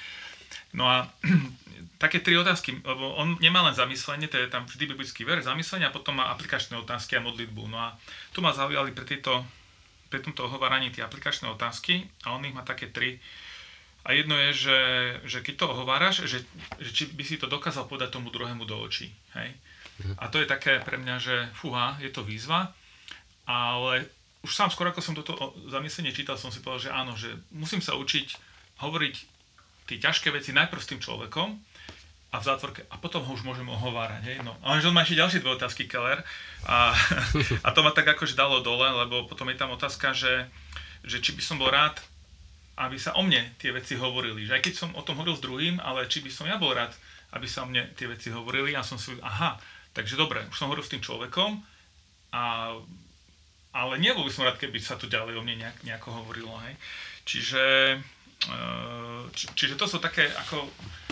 No 0.73 0.87
a 0.87 1.11
také 2.03 2.23
tri 2.23 2.39
otázky, 2.39 2.79
lebo 2.81 3.15
on 3.19 3.35
nemá 3.43 3.63
len 3.67 3.75
zamyslenie, 3.75 4.31
to 4.31 4.39
je 4.39 4.51
tam 4.51 4.63
vždy 4.65 4.83
biblický 4.87 5.27
ver, 5.27 5.43
zamyslenie 5.43 5.87
a 5.87 5.95
potom 5.95 6.17
má 6.17 6.31
aplikačné 6.31 6.79
otázky 6.79 7.19
a 7.19 7.25
modlitbu. 7.25 7.67
No 7.67 7.77
a 7.77 7.99
tu 8.31 8.39
ma 8.39 8.55
zaujali 8.55 8.95
pre, 8.95 9.03
tieto, 9.03 9.43
pre 10.07 10.23
tomto 10.23 10.47
ohováraní 10.47 10.89
tie 10.91 11.03
aplikačné 11.03 11.51
otázky 11.51 12.07
a 12.23 12.35
on 12.35 12.43
ich 12.47 12.55
má 12.55 12.63
také 12.63 12.87
tri. 12.87 13.19
A 14.07 14.15
jedno 14.15 14.39
je, 14.39 14.71
že, 14.71 14.79
že 15.27 15.39
keď 15.43 15.55
to 15.59 15.65
ohováraš, 15.67 16.23
že, 16.23 16.47
že 16.79 16.91
či 16.95 17.03
by 17.11 17.23
si 17.27 17.35
to 17.35 17.51
dokázal 17.51 17.91
podať 17.91 18.15
tomu 18.15 18.31
druhému 18.31 18.63
do 18.63 18.79
očí. 18.79 19.11
Hej? 19.35 19.51
Mhm. 19.99 20.15
A 20.15 20.31
to 20.31 20.39
je 20.39 20.47
také 20.47 20.79
pre 20.79 20.95
mňa, 20.95 21.15
že 21.19 21.35
fúha, 21.59 21.99
je 21.99 22.07
to 22.07 22.23
výzva, 22.23 22.71
ale 23.43 24.07
už 24.47 24.55
sám 24.55 24.71
skoro 24.71 24.95
ako 24.95 25.03
som 25.03 25.11
toto 25.11 25.35
zamyslenie 25.67 26.15
čítal, 26.15 26.39
som 26.39 26.47
si 26.47 26.63
povedal, 26.63 26.87
že 26.87 26.91
áno, 26.95 27.13
že 27.19 27.35
musím 27.51 27.83
sa 27.83 27.99
učiť 27.99 28.39
hovoriť 28.79 29.15
tie 29.91 29.97
ťažké 29.99 30.31
veci 30.31 30.55
najprv 30.55 30.79
s 30.79 30.89
tým 30.89 31.03
človekom 31.03 31.59
a 32.31 32.35
v 32.39 32.47
zátvorke 32.47 32.87
a 32.87 32.95
potom 32.99 33.23
ho 33.23 33.31
už 33.35 33.43
môžem 33.43 33.67
ohovárať. 33.67 34.23
Hej? 34.23 34.35
No, 34.43 34.55
že 34.79 34.87
on 34.87 34.95
má 34.95 35.03
ešte 35.03 35.19
ďalšie 35.19 35.43
dve 35.43 35.55
otázky, 35.55 35.87
Keller. 35.87 36.23
A, 36.67 36.91
a 37.67 37.69
to 37.75 37.79
ma 37.83 37.91
tak 37.91 38.07
akože 38.07 38.35
dalo 38.39 38.63
dole, 38.63 38.87
lebo 38.87 39.27
potom 39.27 39.47
je 39.51 39.59
tam 39.59 39.71
otázka, 39.75 40.11
že, 40.11 40.47
že 41.03 41.23
či 41.23 41.35
by 41.35 41.43
som 41.43 41.59
bol 41.59 41.71
rád, 41.71 41.99
aby 42.77 42.99
sa 42.99 43.15
o 43.15 43.23
mne 43.23 43.47
tie 43.59 43.71
veci 43.71 43.95
hovorili. 43.95 44.43
Že 44.43 44.59
aj 44.59 44.63
keď 44.63 44.73
som 44.75 44.89
o 44.95 45.03
tom 45.03 45.19
hovoril 45.19 45.39
s 45.39 45.43
druhým, 45.43 45.75
ale 45.79 46.07
či 46.11 46.19
by 46.19 46.31
som 46.31 46.45
ja 46.47 46.59
bol 46.59 46.75
rád, 46.75 46.91
aby 47.31 47.47
sa 47.47 47.63
o 47.63 47.69
mne 47.71 47.89
tie 47.95 48.11
veci 48.11 48.27
hovorili. 48.27 48.75
A 48.75 48.83
som 48.83 48.99
si, 48.99 49.15
aha, 49.23 49.55
takže 49.95 50.19
dobre, 50.19 50.43
už 50.51 50.55
som 50.55 50.67
hovoril 50.67 50.83
s 50.83 50.91
tým 50.91 51.01
človekom 51.01 51.63
a 52.35 52.75
ale 53.73 53.99
nebol 53.99 54.25
by 54.25 54.31
som 54.31 54.45
rád, 54.47 54.57
keby 54.59 54.79
sa 54.79 54.95
to 54.95 55.09
ďalej 55.09 55.37
o 55.37 55.43
mne 55.43 55.63
nejak, 55.63 55.77
nejako 55.83 56.23
hovorilo. 56.23 56.53
Hej. 56.65 56.73
Čiže, 57.27 57.63
eh, 58.47 59.21
či, 59.35 59.45
čiže 59.53 59.75
to 59.75 59.85
sú 59.85 59.97
také, 59.99 60.27
ako 60.47 60.67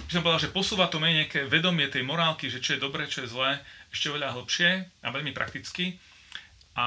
by 0.05 0.11
som 0.13 0.21
povedal, 0.21 0.43
že 0.45 0.53
posúva 0.53 0.85
to 0.85 1.01
menej 1.01 1.25
nejaké 1.25 1.49
vedomie 1.49 1.89
tej 1.89 2.05
morálky, 2.05 2.47
že 2.47 2.61
čo 2.61 2.77
je 2.77 2.83
dobré, 2.83 3.09
čo 3.09 3.25
je 3.25 3.33
zlé, 3.33 3.57
ešte 3.89 4.13
veľa 4.13 4.37
hlbšie 4.37 4.69
a 5.01 5.07
veľmi 5.09 5.33
prakticky. 5.33 5.97
A 6.77 6.85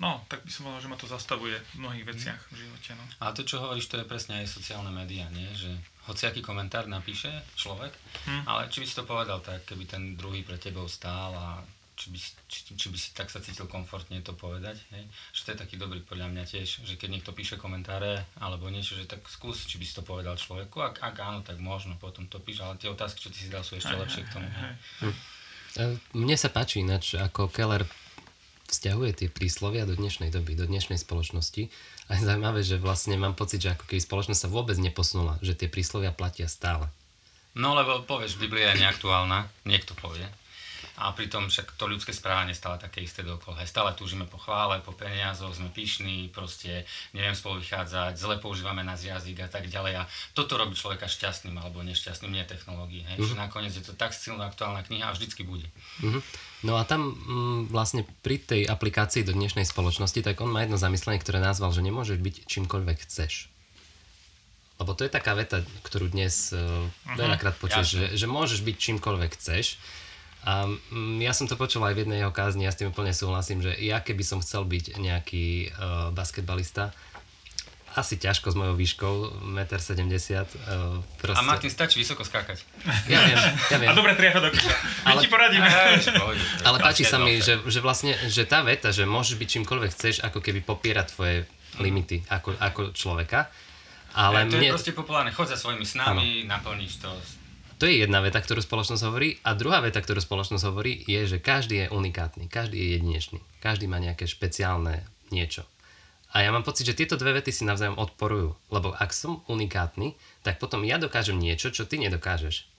no, 0.00 0.24
tak 0.32 0.40
by 0.46 0.50
som 0.50 0.64
povedal, 0.64 0.82
že 0.82 0.90
ma 0.90 0.98
to 0.98 1.10
zastavuje 1.10 1.56
v 1.76 1.84
mnohých 1.84 2.08
veciach 2.08 2.40
v 2.54 2.64
živote. 2.64 2.90
No. 2.96 3.04
A 3.20 3.36
to, 3.36 3.44
čo 3.44 3.60
hovoríš, 3.60 3.92
to 3.92 4.00
je 4.00 4.08
presne 4.08 4.40
aj 4.40 4.48
sociálne 4.48 4.88
médiá, 4.88 5.28
nie? 5.28 5.46
Že 5.52 5.76
hociaký 6.08 6.40
komentár 6.40 6.88
napíše 6.88 7.30
človek, 7.54 7.92
hm. 8.26 8.48
ale 8.48 8.66
či 8.72 8.82
by 8.82 8.86
si 8.88 8.96
to 8.96 9.04
povedal 9.04 9.38
tak, 9.44 9.68
keby 9.68 9.84
ten 9.86 10.02
druhý 10.16 10.42
pre 10.42 10.56
tebou 10.56 10.88
stál 10.88 11.36
a 11.36 11.62
či 11.92 12.08
by, 12.08 12.18
či, 12.48 12.58
či 12.74 12.86
by 12.88 12.98
si 12.98 13.10
tak 13.12 13.28
sa 13.28 13.38
cítil 13.38 13.68
komfortne 13.68 14.18
to 14.24 14.32
povedať. 14.32 14.80
Hej? 14.96 15.04
Že 15.36 15.40
to 15.44 15.48
je 15.52 15.58
taký 15.62 15.74
dobrý 15.76 16.00
podľa 16.00 16.32
mňa 16.32 16.44
tiež, 16.48 16.88
že 16.88 16.94
keď 16.96 17.08
niekto 17.20 17.36
píše 17.36 17.60
komentáre 17.60 18.24
alebo 18.40 18.72
niečo, 18.72 18.96
že 18.96 19.04
tak 19.04 19.22
skús, 19.28 19.68
či 19.68 19.76
by 19.76 19.84
si 19.84 19.94
to 19.94 20.02
povedal 20.02 20.34
človeku. 20.34 20.80
Ak, 20.80 21.04
ak 21.04 21.16
áno, 21.20 21.44
tak 21.44 21.60
možno 21.60 22.00
potom 22.00 22.24
to 22.26 22.40
píš, 22.40 22.64
ale 22.64 22.80
tie 22.80 22.88
otázky, 22.88 23.28
čo 23.28 23.30
ty 23.30 23.38
si 23.44 23.48
dal, 23.52 23.62
sú 23.62 23.76
ešte 23.76 23.92
aj, 23.92 24.00
lepšie 24.00 24.22
aj, 24.24 24.26
k 24.26 24.32
tomu. 24.32 24.48
Aj, 24.48 24.64
aj. 24.64 24.74
Hm. 25.04 25.16
Mne 26.16 26.36
sa 26.36 26.52
páči 26.52 26.84
ináč, 26.84 27.16
ako 27.16 27.48
Keller 27.48 27.88
vzťahuje 28.72 29.10
tie 29.12 29.28
príslovia 29.28 29.84
do 29.84 29.92
dnešnej 29.92 30.32
doby, 30.32 30.56
do 30.56 30.64
dnešnej 30.64 30.96
spoločnosti. 30.96 31.68
A 32.08 32.16
je 32.16 32.24
zaujímavé, 32.24 32.64
že 32.64 32.80
vlastne 32.80 33.20
mám 33.20 33.36
pocit, 33.36 33.60
že 33.60 33.76
ako 33.76 33.84
keby 33.84 34.00
spoločnosť 34.00 34.40
sa 34.40 34.52
vôbec 34.52 34.76
neposunula, 34.80 35.36
že 35.44 35.56
tie 35.56 35.68
príslovia 35.68 36.12
platia 36.12 36.48
stále. 36.48 36.88
No 37.52 37.76
lebo 37.76 38.00
povieš, 38.08 38.40
Biblia 38.40 38.72
je 38.72 38.80
neaktuálna, 38.80 39.44
niekto 39.68 39.92
povie. 39.96 40.24
A 41.00 41.08
pritom 41.16 41.48
však 41.48 41.72
to 41.80 41.88
ľudské 41.88 42.12
správanie 42.12 42.52
stále 42.52 42.76
také 42.76 43.00
isté 43.00 43.24
dokola. 43.24 43.64
Stále 43.64 43.96
túžime 43.96 44.28
po 44.28 44.36
chvále, 44.36 44.84
po 44.84 44.92
peniazoch, 44.92 45.56
sme 45.56 45.72
pyšní, 45.72 46.28
proste 46.28 46.84
neviem 47.16 47.32
spolu 47.32 47.64
vychádzať, 47.64 48.12
zle 48.20 48.36
používame 48.36 48.84
náš 48.84 49.08
jazyk 49.08 49.40
a 49.40 49.48
tak 49.48 49.72
ďalej. 49.72 50.04
A 50.04 50.08
toto 50.36 50.60
robí 50.60 50.76
človeka 50.76 51.08
šťastným 51.08 51.56
alebo 51.56 51.80
nešťastným, 51.80 52.36
nie 52.36 52.44
technológií. 52.44 53.08
Hej? 53.08 53.24
Uh-huh. 53.24 53.30
Že 53.32 53.40
nakoniec 53.40 53.72
je 53.72 53.84
to 53.88 53.96
tak 53.96 54.12
silná 54.12 54.52
aktuálna 54.52 54.84
kniha 54.84 55.08
a 55.08 55.16
vždycky 55.16 55.48
bude. 55.48 55.64
Uh-huh. 56.04 56.20
No 56.60 56.76
a 56.76 56.84
tam 56.84 57.16
mm, 57.16 57.72
vlastne 57.72 58.04
pri 58.20 58.36
tej 58.36 58.68
aplikácii 58.68 59.24
do 59.24 59.32
dnešnej 59.32 59.64
spoločnosti, 59.64 60.20
tak 60.20 60.44
on 60.44 60.52
má 60.52 60.60
jedno 60.60 60.76
zamyslenie, 60.76 61.24
ktoré 61.24 61.40
nazval, 61.40 61.72
že 61.72 61.80
nemôžeš 61.80 62.20
byť 62.20 62.34
čímkoľvek 62.44 62.98
chceš. 63.08 63.48
Lebo 64.76 64.92
to 64.98 65.06
je 65.06 65.14
taká 65.14 65.38
veta, 65.38 65.62
ktorú 65.86 66.10
dnes 66.10 66.50
uh, 66.50 66.84
veľakrát 67.14 67.54
počuješ, 67.54 67.88
že, 67.88 68.06
že 68.18 68.26
môžeš 68.26 68.66
byť 68.66 68.76
čímkoľvek 68.76 69.30
chceš. 69.38 69.78
A 70.42 70.66
um, 70.66 71.22
ja 71.22 71.30
som 71.30 71.46
to 71.46 71.54
počul 71.54 71.86
aj 71.86 71.94
v 71.94 72.02
jednej 72.02 72.18
jeho 72.18 72.34
kázni, 72.34 72.66
ja 72.66 72.74
s 72.74 72.78
tým 72.78 72.90
úplne 72.90 73.14
súhlasím, 73.14 73.62
že 73.62 73.78
ja 73.78 74.02
keby 74.02 74.26
som 74.26 74.42
chcel 74.42 74.66
byť 74.66 74.98
nejaký 74.98 75.70
uh, 75.70 76.10
basketbalista, 76.10 76.90
asi 77.92 78.16
ťažko 78.16 78.50
s 78.50 78.56
mojou 78.56 78.74
výškou, 78.74 79.14
1,70 79.52 79.52
m. 79.52 80.08
Uh, 80.08 81.04
proste... 81.20 81.38
A 81.38 81.44
Martin, 81.44 81.68
stačí 81.68 82.00
vysoko 82.00 82.24
skákať. 82.24 82.64
Ja 83.04 83.20
viem, 83.28 83.36
ja 83.68 83.76
viem. 83.76 83.88
A 83.88 83.92
dobre 83.92 84.16
triafa 84.16 84.40
do 84.40 84.48
kúša. 84.48 84.76
My 85.04 85.20
ti 85.20 85.28
poradíme. 85.28 85.68
Ale 86.68 86.78
páči 86.80 87.04
sa 87.04 87.20
mi, 87.20 87.36
že, 87.44 87.60
že 87.68 87.84
vlastne, 87.84 88.16
že 88.32 88.48
tá 88.48 88.64
veta, 88.64 88.88
že 88.90 89.04
môžeš 89.04 89.36
byť 89.36 89.48
čímkoľvek 89.60 89.90
chceš, 89.92 90.14
ako 90.24 90.40
keby 90.40 90.64
popiera 90.64 91.04
tvoje 91.04 91.44
limity 91.80 92.24
ako, 92.32 92.56
ako 92.56 92.80
človeka. 92.96 93.52
Ale 94.16 94.48
to 94.48 94.60
mne... 94.60 94.68
je 94.68 94.74
proste 94.76 94.92
populárne. 94.92 95.32
Chod 95.32 95.52
za 95.52 95.56
svojimi 95.56 95.84
snami, 95.84 96.44
ano. 96.44 96.56
naplníš 96.56 97.00
to. 97.00 97.12
To 97.82 97.90
je 97.90 98.06
jedna 98.06 98.22
veta, 98.22 98.38
ktorú 98.38 98.62
spoločnosť 98.62 99.02
hovorí. 99.10 99.42
A 99.42 99.58
druhá 99.58 99.82
veta, 99.82 99.98
ktorú 99.98 100.22
spoločnosť 100.22 100.70
hovorí, 100.70 101.02
je, 101.02 101.26
že 101.26 101.42
každý 101.42 101.82
je 101.82 101.86
unikátny, 101.90 102.46
každý 102.46 102.78
je 102.78 102.88
jedinečný. 102.94 103.42
Každý 103.58 103.90
má 103.90 103.98
nejaké 103.98 104.30
špeciálne 104.30 105.02
niečo. 105.34 105.66
A 106.30 106.46
ja 106.46 106.54
mám 106.54 106.62
pocit, 106.62 106.86
že 106.86 106.94
tieto 106.94 107.18
dve 107.18 107.34
vety 107.42 107.50
si 107.50 107.66
navzájom 107.66 107.98
odporujú. 107.98 108.54
Lebo 108.70 108.94
ak 108.94 109.10
som 109.10 109.42
unikátny, 109.50 110.14
tak 110.46 110.62
potom 110.62 110.86
ja 110.86 110.94
dokážem 111.02 111.34
niečo, 111.34 111.74
čo 111.74 111.82
ty 111.82 111.98
nedokážeš. 111.98 112.70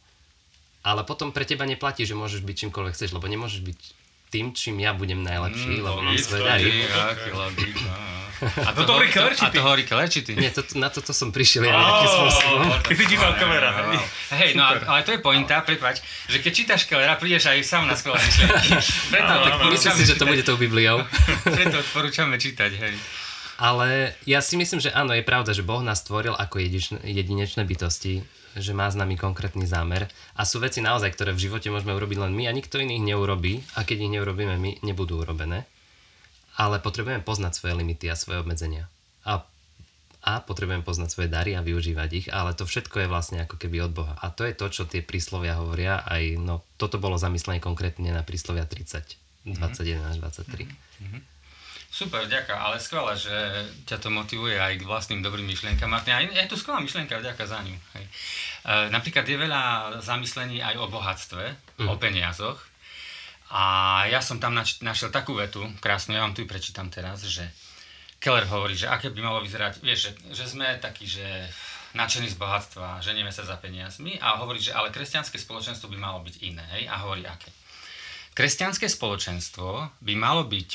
Ale 0.87 1.03
potom 1.03 1.35
pre 1.35 1.43
teba 1.43 1.67
neplatí, 1.67 2.07
že 2.07 2.15
môžeš 2.15 2.39
byť 2.39 2.55
čímkoľvek 2.63 2.95
chceš, 2.95 3.11
lebo 3.11 3.27
nemôžeš 3.27 3.59
byť 3.59 3.79
tým, 4.31 4.55
čím 4.55 4.87
ja 4.87 4.95
budem 4.95 5.19
najlepší, 5.19 5.79
mm, 5.79 5.83
lebo 5.83 5.99
mám 5.99 6.15
svoje 6.15 6.47
dary. 6.47 6.71
A 8.43 8.71
to, 8.75 8.83
hovorí 8.85 9.09
Kelerčity. 9.09 9.47
A 9.47 9.49
to 9.49 9.61
hovorí 9.63 9.83
Kelerčity. 9.87 10.31
Nie, 10.35 10.51
to, 10.51 10.61
na 10.75 10.91
toto 10.91 11.15
som 11.15 11.31
prišiel 11.31 11.67
ja 11.67 11.73
nejakým 11.73 12.09
spôsobom. 12.09 12.59
Ty 12.89 12.93
si 12.95 13.05
díval 13.07 13.31
Kellera. 13.39 13.71
Hej, 14.33 14.51
no 14.57 14.63
ale 14.65 15.01
to 15.07 15.11
je 15.15 15.19
pointa, 15.23 15.63
prepáč, 15.63 16.03
že 16.27 16.43
keď 16.43 16.51
čítaš 16.51 16.81
Kellera, 16.85 17.15
prídeš 17.15 17.49
aj 17.49 17.63
sám 17.63 17.83
na 17.87 17.95
skvelé 17.95 18.19
myšlienky. 18.19 18.69
Preto 19.13 19.31
Myslím 19.71 19.93
si, 19.97 20.03
že 20.05 20.15
to 20.19 20.25
bude 20.27 20.43
tou 20.43 20.57
Bibliou. 20.59 21.01
Preto 21.57 21.79
odporúčame 21.79 22.35
čítať, 22.37 22.71
hej. 22.77 22.95
Ale 23.61 24.17
ja 24.25 24.41
si 24.41 24.57
myslím, 24.57 24.81
že 24.81 24.89
áno, 24.91 25.13
je 25.13 25.23
pravda, 25.23 25.53
že 25.53 25.61
Boh 25.61 25.79
nás 25.85 26.01
stvoril 26.01 26.33
ako 26.33 26.59
jedinečné 27.05 27.63
bytosti 27.63 28.25
že 28.53 28.73
má 28.73 28.85
s 28.85 28.93
nami 28.93 29.17
konkrétny 29.17 29.65
zámer 29.65 30.05
a 30.37 30.45
sú 30.45 30.61
veci 30.61 30.77
naozaj, 30.77 31.09
ktoré 31.17 31.33
v 31.33 31.49
živote 31.49 31.73
môžeme 31.73 31.97
urobiť 31.97 32.17
len 32.21 32.33
my 32.37 32.45
a 32.49 32.53
nikto 32.53 32.77
iný 32.77 33.01
ich 33.01 33.05
neurobí 33.05 33.65
a 33.73 33.81
keď 33.81 34.05
ich 34.05 34.13
neurobíme 34.13 34.55
my, 34.61 34.71
nebudú 34.85 35.25
urobené. 35.25 35.65
Ale 36.57 36.77
potrebujeme 36.79 37.25
poznať 37.25 37.57
svoje 37.57 37.73
limity 37.77 38.09
a 38.09 38.19
svoje 38.19 38.41
obmedzenia. 38.41 38.85
A, 39.25 39.41
a 40.21 40.33
potrebujeme 40.45 40.85
poznať 40.85 41.09
svoje 41.09 41.29
dary 41.29 41.57
a 41.57 41.65
využívať 41.65 42.09
ich, 42.13 42.27
ale 42.29 42.53
to 42.53 42.69
všetko 42.69 43.03
je 43.03 43.11
vlastne 43.11 43.41
ako 43.41 43.57
keby 43.57 43.81
od 43.83 43.91
Boha. 43.91 44.13
A 44.21 44.29
to 44.29 44.45
je 44.45 44.53
to, 44.53 44.69
čo 44.69 44.83
tie 44.85 45.01
príslovia 45.01 45.57
hovoria. 45.57 46.05
Aj 46.05 46.21
no, 46.37 46.61
toto 46.77 47.01
bolo 47.01 47.17
zamyslené 47.17 47.57
konkrétne 47.57 48.13
na 48.13 48.21
príslovia 48.21 48.69
30, 48.69 49.49
21 49.49 50.09
až 50.13 50.15
23. 50.21 50.69
Mm-hmm. 50.69 51.33
Super, 51.93 52.25
ďaká, 52.25 52.57
ale 52.57 52.81
skvelé, 52.81 53.13
že 53.13 53.37
ťa 53.85 54.01
to 54.01 54.09
motivuje 54.09 54.57
aj 54.57 54.81
k 54.81 54.87
vlastným 54.89 55.21
dobrým 55.21 55.45
myšlienkam. 55.45 55.93
Martin, 55.93 56.25
je 56.25 56.49
to 56.49 56.57
skvelá 56.57 56.81
myšlienka, 56.81 57.21
ďaká 57.21 57.45
za 57.45 57.61
ňu. 57.61 57.77
Hej. 57.93 58.05
E, 58.09 58.89
napríklad 58.89 59.21
je 59.21 59.37
veľa 59.37 59.63
zamyslení 60.01 60.57
aj 60.57 60.73
o 60.81 60.89
bohatstve, 60.89 61.45
mm. 61.53 61.85
o 61.85 61.93
peniazoch. 62.01 62.57
A 63.53 63.92
ja 64.09 64.23
som 64.23 64.41
tam 64.41 64.55
našiel 64.57 65.09
takú 65.13 65.37
vetu, 65.37 65.63
krásnu, 65.83 66.15
ja 66.17 66.25
vám 66.25 66.33
tu 66.33 66.47
prečítam 66.49 66.89
teraz, 66.89 67.23
že 67.27 67.45
Keller 68.23 68.47
hovorí, 68.47 68.73
že 68.73 68.87
aké 68.87 69.11
by 69.11 69.19
malo 69.19 69.43
vyzerať, 69.43 69.83
vieš, 69.83 69.99
že, 70.07 70.11
že 70.31 70.45
sme 70.47 70.79
takí, 70.79 71.03
že 71.03 71.23
nadšení 71.93 72.31
z 72.31 72.39
bohatstva, 72.39 73.03
ženieme 73.03 73.29
sa 73.29 73.45
za 73.45 73.59
peniazmi 73.59 74.17
a 74.17 74.39
hovorí, 74.41 74.63
že 74.63 74.73
ale 74.73 74.89
kresťanské 74.89 75.37
spoločenstvo 75.37 75.91
by 75.91 75.97
malo 75.99 76.23
byť 76.23 76.35
iné, 76.41 76.63
hej, 76.79 76.89
a 76.89 77.03
hovorí 77.05 77.27
aké. 77.27 77.51
Kresťanské 78.33 78.89
spoločenstvo 78.89 80.01
by 80.01 80.13
malo 80.17 80.47
byť, 80.49 80.69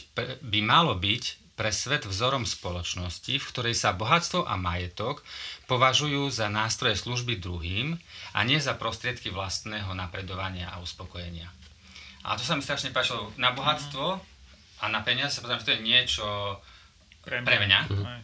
by 0.47 0.61
malo 0.63 0.95
byť 0.95 1.25
pre 1.59 1.75
svet 1.75 2.07
vzorom 2.07 2.47
spoločnosti, 2.47 3.35
v 3.35 3.49
ktorej 3.51 3.75
sa 3.75 3.91
bohatstvo 3.91 4.47
a 4.47 4.55
majetok 4.55 5.27
považujú 5.67 6.31
za 6.31 6.47
nástroje 6.47 6.95
služby 6.95 7.43
druhým 7.43 7.99
a 8.31 8.39
nie 8.47 8.63
za 8.63 8.79
prostriedky 8.79 9.35
vlastného 9.35 9.91
napredovania 9.91 10.71
a 10.71 10.79
uspokojenia. 10.79 11.51
A 12.27 12.35
to 12.35 12.43
sa 12.43 12.59
mi 12.59 12.63
strašne 12.65 12.91
páčilo. 12.91 13.31
Na 13.39 13.55
bohatstvo 13.55 14.19
a 14.83 14.85
na 14.91 15.03
peniaze 15.03 15.39
sa 15.39 15.43
pozriem, 15.43 15.61
že 15.63 15.67
to 15.67 15.75
je 15.77 15.87
niečo 15.87 16.27
pre 17.23 17.43
mňa. 17.43 17.47
Pre 17.47 17.59
mňa. 17.63 17.81
Mhm. 17.91 18.19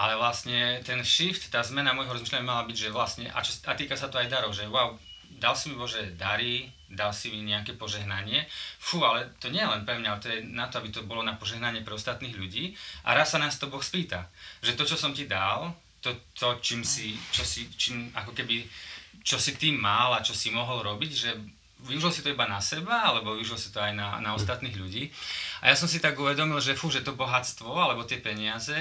Ale 0.00 0.16
vlastne 0.16 0.80
ten 0.86 1.02
shift, 1.02 1.50
tá 1.50 1.60
zmena 1.60 1.92
môjho 1.92 2.14
rozmýšľania 2.14 2.46
mala 2.46 2.64
byť, 2.64 2.76
že 2.78 2.94
vlastne, 2.94 3.26
a, 3.28 3.42
čo, 3.42 3.52
a 3.66 3.74
týka 3.74 3.98
sa 3.98 4.08
to 4.08 4.16
aj 4.16 4.30
darov, 4.30 4.54
že 4.54 4.64
wow, 4.70 4.96
dal 5.36 5.52
si 5.54 5.68
mi 5.68 5.76
Bože 5.76 6.14
dary, 6.16 6.70
dal 6.90 7.14
si 7.14 7.30
mi 7.30 7.42
nejaké 7.44 7.78
požehnanie. 7.78 8.46
Fú, 8.78 9.02
ale 9.02 9.30
to 9.38 9.52
nie 9.52 9.62
je 9.62 9.70
len 9.70 9.82
pre 9.86 9.98
mňa, 9.98 10.08
ale 10.10 10.22
to 10.22 10.28
je 10.30 10.38
na 10.50 10.66
to, 10.66 10.82
aby 10.82 10.88
to 10.90 11.06
bolo 11.06 11.22
na 11.22 11.36
požehnanie 11.36 11.86
pre 11.86 11.94
ostatných 11.94 12.34
ľudí. 12.34 12.74
A 13.06 13.14
raz 13.14 13.34
sa 13.34 13.38
nás 13.38 13.58
to 13.58 13.70
Boh 13.70 13.82
spýta, 13.82 14.26
že 14.62 14.74
to, 14.74 14.82
čo 14.86 14.98
som 14.98 15.14
ti 15.14 15.30
dal, 15.30 15.74
to, 16.00 16.16
to 16.32 16.58
čím 16.64 16.82
si, 16.82 17.14
čo 17.30 17.44
si, 17.44 17.68
čím, 17.76 18.08
ako 18.16 18.32
keby, 18.32 18.64
čo 19.20 19.36
si 19.36 19.54
ty 19.54 19.70
mal 19.70 20.16
a 20.16 20.24
čo 20.24 20.32
si 20.32 20.48
mohol 20.48 20.80
robiť, 20.80 21.12
že 21.12 21.30
využil 21.86 22.12
si 22.12 22.20
to 22.20 22.32
iba 22.32 22.44
na 22.44 22.60
seba, 22.60 23.12
alebo 23.12 23.36
využil 23.36 23.56
si 23.56 23.72
to 23.72 23.80
aj 23.80 23.92
na, 23.96 24.20
na 24.20 24.36
ostatných 24.36 24.76
ľudí. 24.76 25.08
A 25.60 25.72
ja 25.72 25.76
som 25.76 25.88
si 25.88 26.00
tak 26.00 26.16
uvedomil, 26.16 26.60
že 26.60 26.76
fú, 26.76 26.88
že 26.88 27.04
to 27.04 27.12
bohatstvo, 27.12 27.68
alebo 27.68 28.04
tie 28.08 28.16
peniaze 28.16 28.74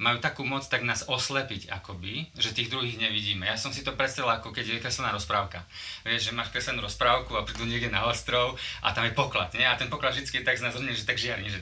majú 0.00 0.16
takú 0.22 0.46
moc 0.46 0.64
tak 0.64 0.86
nás 0.86 1.04
oslepiť 1.04 1.68
akoby, 1.68 2.30
že 2.38 2.56
tých 2.56 2.72
druhých 2.72 2.96
nevidíme. 2.96 3.44
Ja 3.44 3.60
som 3.60 3.74
si 3.74 3.84
to 3.84 3.92
predstavil 3.92 4.32
ako 4.32 4.54
keď 4.54 4.78
je 4.78 4.82
kreslená 4.82 5.12
rozprávka. 5.12 5.66
Vieš, 6.06 6.30
že 6.30 6.32
máš 6.32 6.48
kreslenú 6.54 6.80
rozprávku 6.80 7.36
a 7.36 7.44
prídu 7.44 7.68
niekde 7.68 7.92
na 7.92 8.08
ostrov 8.08 8.56
a 8.80 8.96
tam 8.96 9.04
je 9.04 9.12
poklad, 9.12 9.52
nie? 9.52 9.66
A 9.66 9.76
ten 9.76 9.92
poklad 9.92 10.16
vždy 10.16 10.40
je 10.40 10.46
tak 10.46 10.56
znázornený, 10.56 10.96
že 10.96 11.04
tak 11.04 11.20
žiarni, 11.20 11.52
že... 11.52 11.60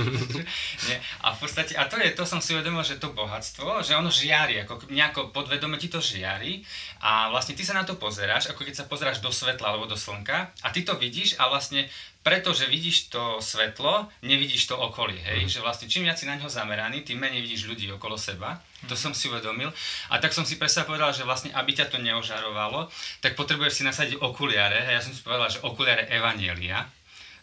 nie? 0.88 0.96
A 1.20 1.36
v 1.36 1.38
podstate, 1.42 1.76
a 1.76 1.84
to 1.84 2.00
je, 2.00 2.16
to 2.16 2.24
som 2.24 2.40
si 2.40 2.56
uvedomil, 2.56 2.80
že 2.80 2.96
to 2.96 3.12
bohatstvo, 3.12 3.84
že 3.84 3.92
ono 3.92 4.08
žiari, 4.08 4.64
ako 4.64 4.88
nejako 4.88 5.34
podvedome 5.34 5.76
ti 5.76 5.92
to 5.92 6.00
žiari 6.00 6.64
a 7.04 7.28
vlastne 7.28 7.52
ty 7.52 7.66
sa 7.66 7.76
na 7.76 7.84
to 7.84 8.00
pozeráš, 8.00 8.48
ako 8.48 8.64
keď 8.64 8.74
sa 8.80 8.88
pozeráš 8.88 9.20
do 9.20 9.28
svetla 9.28 9.74
alebo 9.74 9.83
do 9.86 9.96
slnka 9.96 10.50
a 10.62 10.68
ty 10.72 10.82
to 10.82 10.96
vidíš 10.96 11.36
a 11.38 11.48
vlastne 11.48 11.88
pretože 12.24 12.64
vidíš 12.64 13.12
to 13.12 13.36
svetlo, 13.44 14.08
nevidíš 14.24 14.72
to 14.72 14.80
okolie, 14.80 15.20
hej? 15.20 15.44
Mm. 15.44 15.50
Že 15.52 15.60
vlastne 15.60 15.86
čím 15.92 16.08
viac 16.08 16.16
si 16.16 16.24
na 16.24 16.40
ňo 16.40 16.48
zameraný, 16.48 17.04
tým 17.04 17.20
menej 17.20 17.44
vidíš 17.44 17.68
ľudí 17.68 17.84
okolo 17.92 18.16
seba. 18.16 18.64
Mm. 18.80 18.88
To 18.88 18.96
som 18.96 19.12
si 19.12 19.28
uvedomil. 19.28 19.68
A 20.08 20.16
tak 20.24 20.32
som 20.32 20.48
si 20.48 20.56
presne 20.56 20.88
povedal, 20.88 21.12
že 21.12 21.28
vlastne, 21.28 21.52
aby 21.52 21.76
ťa 21.76 21.92
to 21.92 22.00
neožarovalo, 22.00 22.88
tak 23.20 23.36
potrebuješ 23.36 23.76
si 23.76 23.82
nasadiť 23.84 24.24
okuliare. 24.24 24.88
Hej? 24.88 24.94
Ja 24.96 25.02
som 25.04 25.12
si 25.12 25.20
povedal, 25.20 25.52
že 25.52 25.60
okuliare 25.60 26.08
Evanielia 26.08 26.88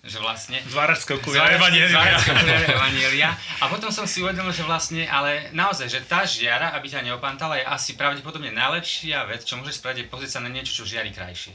že 0.01 0.17
vlastne... 0.17 0.57
Zváračské 1.93 2.33
okuliare. 2.33 2.73
Evanielia. 2.73 3.29
A 3.61 3.69
potom 3.69 3.93
som 3.93 4.09
si 4.09 4.25
uvedomil, 4.25 4.49
že 4.49 4.65
vlastne, 4.65 5.05
ale 5.05 5.53
naozaj, 5.53 5.93
že 5.93 6.01
tá 6.09 6.25
žiara, 6.25 6.73
aby 6.73 6.89
ťa 6.89 7.05
neopantala, 7.05 7.61
je 7.61 7.69
asi 7.69 7.93
pravdepodobne 7.93 8.49
najlepšia 8.49 9.29
vec, 9.29 9.45
čo 9.45 9.61
môžeš 9.61 9.77
spraviť, 9.77 9.97
je 10.01 10.09
pozrieť 10.09 10.31
sa 10.33 10.41
na 10.41 10.49
niečo, 10.49 10.81
čo 10.81 10.89
žiari 10.89 11.13
krajšie. 11.13 11.53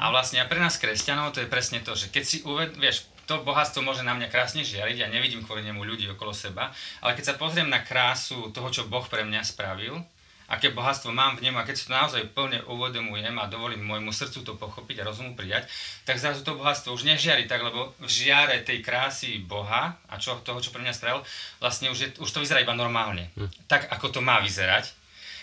A 0.00 0.08
vlastne 0.08 0.40
a 0.40 0.48
pre 0.48 0.56
nás 0.56 0.80
kresťanov 0.80 1.36
to 1.36 1.44
je 1.44 1.52
presne 1.52 1.84
to, 1.84 1.92
že 1.92 2.08
keď 2.08 2.24
si 2.24 2.40
uved, 2.48 2.72
vieš, 2.80 3.04
to 3.28 3.44
bohatstvo 3.46 3.84
môže 3.84 4.02
na 4.02 4.16
mňa 4.16 4.32
krásne 4.32 4.66
žiariť, 4.66 4.96
ja 4.96 5.12
nevidím 5.12 5.46
kvôli 5.46 5.62
nemu 5.62 5.86
ľudí 5.86 6.08
okolo 6.10 6.34
seba, 6.34 6.74
ale 6.98 7.14
keď 7.14 7.24
sa 7.30 7.38
pozriem 7.38 7.70
na 7.70 7.84
krásu 7.84 8.50
toho, 8.50 8.68
čo 8.74 8.90
Boh 8.90 9.04
pre 9.06 9.22
mňa 9.22 9.46
spravil, 9.46 10.02
aké 10.50 10.74
bohatstvo 10.74 11.14
mám 11.14 11.38
v 11.38 11.46
nemu 11.46 11.62
a 11.62 11.66
keď 11.68 11.74
si 11.78 11.86
to 11.86 11.94
naozaj 11.94 12.26
plne 12.34 12.58
uvedomujem 12.66 13.38
a 13.38 13.46
dovolím 13.46 13.86
môjmu 13.86 14.10
srdcu 14.10 14.42
to 14.42 14.58
pochopiť 14.58 14.98
a 14.98 15.06
rozumu 15.06 15.38
prijať, 15.38 15.70
tak 16.02 16.18
zrazu 16.18 16.42
to 16.42 16.58
bohatstvo 16.58 16.90
už 16.90 17.06
nežiari 17.06 17.46
tak, 17.46 17.62
lebo 17.62 17.94
v 18.02 18.10
žiare 18.10 18.58
tej 18.66 18.82
krásy 18.82 19.38
Boha 19.38 19.94
a 20.10 20.14
čo, 20.18 20.34
toho, 20.42 20.58
čo 20.58 20.74
pre 20.74 20.82
mňa 20.82 20.90
spravil, 20.90 21.22
vlastne 21.62 21.94
už, 21.94 21.98
je, 22.02 22.08
už 22.18 22.30
to 22.34 22.42
vyzerá 22.42 22.58
iba 22.66 22.74
normálne. 22.74 23.30
Hm. 23.38 23.46
Tak, 23.70 23.94
ako 23.94 24.18
to 24.18 24.20
má 24.26 24.42
vyzerať 24.42 24.99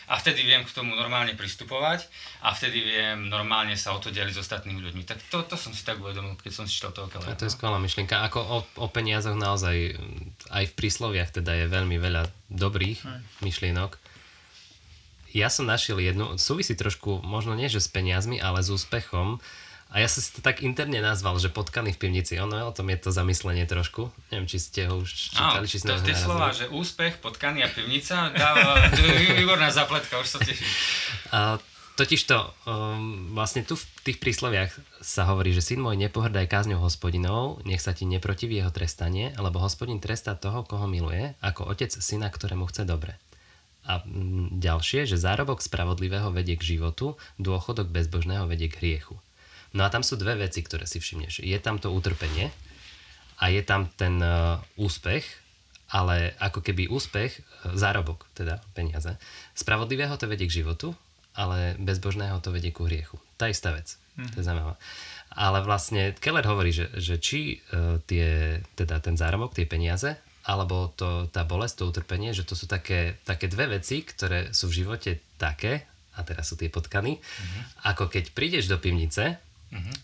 a 0.08 0.14
vtedy 0.16 0.48
viem 0.48 0.64
k 0.64 0.72
tomu 0.72 0.96
normálne 0.96 1.36
pristupovať 1.36 2.08
a 2.40 2.56
vtedy 2.56 2.80
viem 2.80 3.28
normálne 3.28 3.76
sa 3.76 3.92
o 3.92 4.00
to 4.00 4.08
deliť 4.08 4.34
s 4.36 4.40
ostatnými 4.40 4.80
ľuďmi. 4.80 5.04
Tak 5.04 5.20
to, 5.28 5.44
to 5.44 5.60
som 5.60 5.76
si 5.76 5.84
tak 5.84 6.00
uvedomil, 6.00 6.40
keď 6.40 6.52
som 6.52 6.64
si 6.64 6.80
čítal 6.80 6.96
toho 6.96 7.12
Kellera. 7.12 7.36
To 7.36 7.44
je 7.44 7.52
skvelá 7.52 7.76
myšlienka. 7.84 8.24
Ako 8.32 8.40
o, 8.40 8.58
o 8.64 8.88
peniazoch 8.88 9.36
naozaj 9.36 10.00
aj 10.48 10.64
v 10.72 10.74
prísloviach 10.80 11.36
teda 11.36 11.60
je 11.60 11.66
veľmi 11.68 12.00
veľa 12.00 12.32
dobrých 12.48 13.00
aj. 13.04 13.20
myšlienok. 13.44 14.00
Ja 15.36 15.52
som 15.52 15.68
našiel 15.68 16.00
jednu, 16.00 16.40
súvisí 16.40 16.72
trošku, 16.74 17.20
možno 17.20 17.52
nie 17.52 17.68
že 17.68 17.84
s 17.84 17.92
peniazmi, 17.92 18.40
ale 18.40 18.64
s 18.64 18.72
úspechom 18.72 19.44
A 19.88 20.03
ja 20.03 20.08
som 20.12 20.20
si 20.20 20.36
to 20.36 20.44
tak 20.44 20.60
interne 20.60 21.00
nazval, 21.00 21.39
že 21.39 21.48
potkany 21.48 21.96
v 21.96 22.00
pivnici. 22.00 22.36
Ono 22.44 22.60
o 22.67 22.75
tom 22.75 22.91
je 22.91 23.00
to 23.00 23.10
zamyslenie 23.15 23.63
trošku. 23.63 24.12
Neviem, 24.36 24.48
či 24.51 24.60
ste 24.60 24.82
ho 24.91 25.00
už 25.00 25.10
čítali, 25.32 25.63
Áno, 25.63 25.70
či 25.72 25.79
to 25.79 25.88
ste 25.88 25.91
ho 25.96 26.00
tie 26.03 26.15
slova, 26.15 26.51
že 26.51 26.65
úspech, 26.67 27.24
potkany 27.24 27.63
a 27.63 27.72
pivnica, 27.72 28.36
dáva, 28.36 28.91
to 28.91 29.00
výborná 29.39 29.72
zapletka, 29.72 30.20
už 30.20 30.27
sa 30.27 30.39
teším. 30.44 30.67
A 31.32 31.56
totiž 31.96 32.22
to, 32.27 32.39
um, 32.67 33.32
vlastne 33.32 33.63
tu 33.63 33.79
v 33.79 33.84
tých 34.03 34.20
prísloviach 34.20 34.75
sa 35.00 35.24
hovorí, 35.32 35.56
že 35.56 35.63
syn 35.63 35.79
môj 35.79 35.96
nepohrdaj 35.96 36.51
kázňou 36.51 36.84
hospodinov, 36.84 37.63
nech 37.63 37.79
sa 37.79 37.96
ti 37.96 38.03
neprotiví 38.03 38.60
jeho 38.60 38.70
trestanie, 38.75 39.32
lebo 39.39 39.63
hospodin 39.63 40.03
trestá 40.03 40.36
toho, 40.36 40.67
koho 40.67 40.86
miluje, 40.86 41.32
ako 41.39 41.63
otec 41.63 41.89
syna, 41.89 42.27
ktorému 42.27 42.67
chce 42.67 42.84
dobre. 42.84 43.15
A 43.88 44.03
mm, 44.03 44.60
ďalšie, 44.60 45.08
že 45.08 45.15
zárobok 45.15 45.63
spravodlivého 45.63 46.29
vedie 46.29 46.60
k 46.60 46.75
životu, 46.77 47.15
dôchodok 47.39 47.88
bezbožného 47.88 48.46
vedie 48.46 48.67
k 48.67 48.84
hriechu. 48.84 49.15
No 49.76 49.84
a 49.84 49.92
tam 49.92 50.06
sú 50.06 50.16
dve 50.16 50.40
veci, 50.40 50.64
ktoré 50.64 50.88
si 50.88 51.02
všimneš. 51.02 51.44
Je 51.44 51.58
tam 51.60 51.82
to 51.82 51.92
utrpenie 51.92 52.54
a 53.42 53.52
je 53.52 53.62
tam 53.62 53.92
ten 54.00 54.18
uh, 54.24 54.58
úspech, 54.80 55.26
ale 55.88 56.36
ako 56.44 56.60
keby 56.60 56.92
úspech, 56.92 57.32
e, 57.32 57.42
zárobok, 57.80 58.28
teda 58.36 58.60
peniaze. 58.76 59.16
Spravodlivého 59.56 60.20
to 60.20 60.28
vedie 60.28 60.44
k 60.44 60.60
životu, 60.60 60.92
ale 61.32 61.80
bezbožného 61.80 62.44
to 62.44 62.52
vedie 62.52 62.76
ku 62.76 62.84
hriechu. 62.84 63.16
Tá 63.40 63.48
istá 63.48 63.72
vec. 63.72 63.96
Mm. 64.20 64.28
To 64.36 64.38
je 64.42 64.48
zaujímavé. 64.52 64.76
Ale 65.32 65.64
vlastne 65.64 66.12
Keller 66.20 66.44
hovorí, 66.44 66.76
že, 66.76 66.92
že 67.00 67.16
či 67.24 67.64
uh, 67.72 68.04
tie, 68.04 68.60
teda 68.76 69.00
ten 69.00 69.16
zárobok, 69.16 69.56
tie 69.56 69.64
peniaze, 69.64 70.20
alebo 70.44 70.92
to, 70.96 71.32
tá 71.32 71.48
bolesť, 71.48 71.84
to 71.84 71.92
utrpenie, 71.92 72.36
že 72.36 72.44
to 72.44 72.56
sú 72.56 72.68
také, 72.68 73.20
také 73.24 73.48
dve 73.48 73.80
veci, 73.80 74.04
ktoré 74.04 74.52
sú 74.52 74.68
v 74.68 74.84
živote 74.84 75.24
také, 75.40 75.88
a 76.18 76.26
teraz 76.26 76.50
sú 76.50 76.58
tie 76.58 76.72
potkany, 76.74 77.22
mm-hmm. 77.22 77.64
ako 77.94 78.10
keď 78.10 78.34
prídeš 78.34 78.66
do 78.66 78.82
pivnice, 78.82 79.38
mm-hmm. 79.72 79.96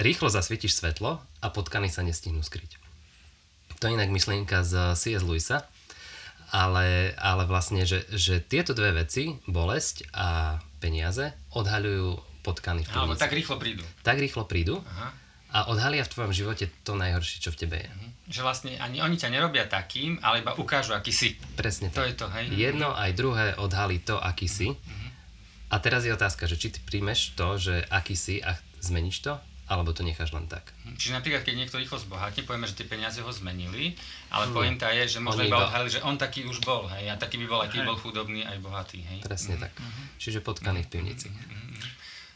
rýchlo 0.00 0.28
zasvietiš 0.30 0.78
svetlo 0.78 1.18
a 1.18 1.46
potkany 1.48 1.88
sa 1.88 2.02
nestihnú 2.02 2.42
skryť. 2.42 2.78
To 3.78 3.86
je 3.86 3.94
inak 3.94 4.10
myšlienka 4.10 4.66
z 4.66 4.98
C.S. 4.98 5.22
Lewisa, 5.22 5.62
ale, 6.50 7.14
ale 7.20 7.44
vlastne, 7.44 7.84
že, 7.84 8.08
že 8.10 8.40
tieto 8.40 8.72
dve 8.72 9.04
veci, 9.04 9.36
bolesť 9.46 10.10
a 10.16 10.58
peniaze, 10.80 11.30
odhaľujú 11.52 12.18
potkany 12.42 12.82
v 12.82 12.88
Alebo 12.96 13.14
tak 13.18 13.34
rýchlo 13.34 13.60
prídu. 13.60 13.84
tak 14.00 14.16
rýchlo 14.16 14.48
prídu 14.48 14.80
Aha. 14.80 15.12
a 15.52 15.58
odhalia 15.68 16.02
v 16.06 16.10
tvojom 16.10 16.32
živote 16.32 16.72
to 16.82 16.96
najhoršie, 16.96 17.44
čo 17.44 17.52
v 17.52 17.58
tebe 17.60 17.76
je. 17.84 17.90
Že 18.28 18.40
vlastne 18.44 18.72
ani 18.80 19.04
oni 19.04 19.16
ťa 19.20 19.28
nerobia 19.28 19.68
takým, 19.68 20.16
ale 20.24 20.40
iba 20.40 20.56
ukážu, 20.56 20.96
aký 20.96 21.12
si. 21.12 21.36
Presne 21.54 21.92
To 21.92 22.00
tak. 22.02 22.08
je 22.08 22.14
to, 22.16 22.26
hej? 22.32 22.44
Jedno 22.50 22.96
aj 22.96 23.10
druhé 23.12 23.46
odhalí 23.60 24.00
to, 24.00 24.16
aký 24.16 24.48
si. 24.48 24.72
A 25.68 25.76
teraz 25.84 26.08
je 26.08 26.16
otázka, 26.16 26.48
že 26.48 26.56
či 26.56 26.72
ty 26.72 26.80
príjmeš 26.80 27.36
to, 27.36 27.60
že 27.60 27.84
aký 27.92 28.16
si 28.16 28.40
a 28.40 28.56
zmeníš 28.88 29.20
to, 29.20 29.32
alebo 29.68 29.92
to 29.92 30.00
necháš 30.00 30.32
len 30.32 30.48
tak. 30.48 30.72
Čiže 30.96 31.20
napríklad, 31.20 31.44
keď 31.44 31.54
niekto 31.60 31.76
rýchlo 31.76 32.00
zbohatne, 32.00 32.40
povieme, 32.48 32.64
že 32.64 32.80
tie 32.80 32.88
peniaze 32.88 33.20
ho 33.20 33.28
zmenili, 33.28 33.92
ale 34.32 34.48
pointa 34.48 34.88
je, 34.96 35.04
že 35.04 35.18
možno 35.20 35.44
On 35.44 35.48
iba 35.52 35.68
odhalili, 35.68 35.92
že 35.92 36.00
on 36.00 36.16
taký 36.16 36.48
už 36.48 36.64
bol, 36.64 36.88
hej, 36.88 37.12
a 37.12 37.20
taký 37.20 37.36
by 37.44 37.46
bol, 37.46 37.60
aj 37.60 37.70
keď 37.76 37.80
bol 37.84 38.00
chudobný, 38.00 38.48
aj 38.48 38.56
bohatý, 38.64 39.04
hej. 39.04 39.20
Presne 39.20 39.60
tak. 39.60 39.76
Čiže 40.16 40.40
potkaný 40.40 40.88
v 40.88 40.88
pivnici. 40.88 41.28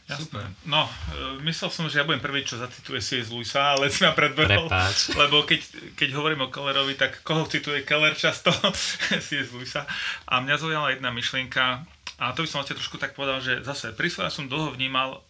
Jasné. 0.03 0.43
No, 0.67 0.83
e, 1.15 1.39
myslel 1.47 1.69
som, 1.71 1.87
že 1.87 2.03
ja 2.03 2.05
budem 2.05 2.19
prvý, 2.19 2.43
čo 2.43 2.59
zacituje 2.59 2.99
C.S. 2.99 3.31
Lewisa, 3.31 3.71
ale 3.71 3.87
si 3.87 4.03
ma 4.03 4.11
predbehol. 4.11 4.67
Prepáč. 4.67 5.09
Lebo 5.21 5.47
keď, 5.47 5.63
keď 5.95 6.09
hovorím 6.19 6.43
o 6.45 6.51
Kellerovi, 6.51 6.99
tak 6.99 7.23
koho 7.23 7.47
cituje 7.47 7.87
Keller 7.87 8.11
často? 8.11 8.51
C.S. 9.25 9.55
Lewisa. 9.55 9.87
A 10.27 10.43
mňa 10.43 10.59
zaujala 10.59 10.91
jedna 10.91 11.07
myšlienka, 11.15 11.87
a 12.19 12.35
to 12.35 12.43
by 12.43 12.47
som 12.51 12.59
vlastne 12.61 12.77
trošku 12.77 12.99
tak 12.99 13.15
povedal, 13.15 13.39
že 13.39 13.63
zase 13.63 13.95
príslovia 13.95 14.27
som 14.27 14.51
dlho 14.51 14.75
vnímal, 14.75 15.23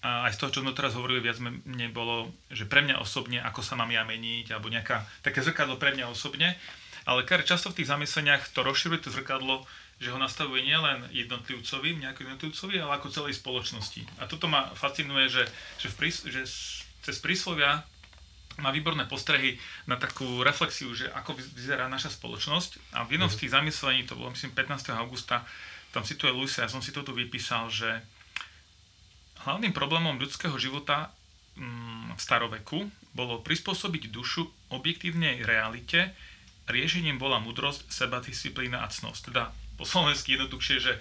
a 0.00 0.24
aj 0.24 0.32
z 0.32 0.38
toho, 0.40 0.50
čo 0.50 0.62
sme 0.64 0.72
teraz 0.72 0.96
hovorili, 0.96 1.20
viac 1.20 1.36
menej 1.44 1.92
bolo, 1.92 2.32
že 2.48 2.64
pre 2.64 2.80
mňa 2.80 3.04
osobne, 3.04 3.36
ako 3.44 3.60
sa 3.60 3.76
mám 3.76 3.92
ja 3.92 4.00
meniť, 4.00 4.48
alebo 4.48 4.72
nejaká, 4.72 5.04
také 5.20 5.44
zrkadlo 5.44 5.76
pre 5.76 5.92
mňa 5.92 6.08
osobne. 6.08 6.56
Ale 7.04 7.24
Keller 7.28 7.44
často 7.44 7.68
v 7.68 7.80
tých 7.80 7.92
zamysleniach 7.92 8.52
to 8.56 8.64
rozširuje 8.64 9.04
to 9.04 9.12
zrkadlo, 9.12 9.64
že 10.00 10.08
ho 10.08 10.16
nastavuje 10.16 10.64
nielen 10.64 11.04
jednotlivcovi, 11.12 12.00
nejaký 12.00 12.24
jednotlivcovi, 12.24 12.80
ale 12.80 12.96
ako 12.96 13.12
celej 13.12 13.36
spoločnosti. 13.36 14.00
A 14.16 14.24
toto 14.24 14.48
ma 14.48 14.72
fascinuje, 14.72 15.28
že, 15.28 15.44
že, 15.76 15.92
v 15.92 15.94
prís, 16.00 16.24
že 16.24 16.48
cez 17.04 17.16
príslovia 17.20 17.84
má 18.60 18.72
výborné 18.72 19.04
postrehy 19.04 19.60
na 19.84 20.00
takú 20.00 20.40
reflexiu, 20.40 20.92
že 20.96 21.12
ako 21.12 21.36
vyz- 21.36 21.52
vyzerá 21.52 21.92
naša 21.92 22.12
spoločnosť. 22.16 22.96
A 22.96 23.04
v 23.04 23.20
jednom 23.20 23.28
z 23.28 23.44
tých 23.44 23.52
zamyslení, 23.52 24.08
to 24.08 24.16
bolo 24.16 24.32
myslím 24.32 24.56
15. 24.56 24.96
augusta, 24.96 25.44
tam 25.92 26.08
cituje 26.08 26.32
Luisa, 26.32 26.64
ja 26.64 26.72
som 26.72 26.80
si 26.80 26.94
toto 26.94 27.12
vypísal, 27.12 27.68
že 27.68 28.00
hlavným 29.44 29.72
problémom 29.72 30.20
ľudského 30.20 30.54
života 30.56 31.10
mm, 31.56 32.16
v 32.16 32.20
staroveku 32.20 32.78
bolo 33.12 33.40
prispôsobiť 33.40 34.12
dušu 34.12 34.44
objektívnej 34.70 35.42
realite. 35.42 36.12
Riešením 36.70 37.18
bola 37.18 37.42
múdrosť, 37.42 37.90
sebadisciplína 37.90 38.84
a 38.84 38.88
cnosť. 38.88 39.32
Teda 39.32 39.50
po 39.74 39.82
slovensky 39.82 40.38
jednoduchšie, 40.38 40.76
že 40.78 40.92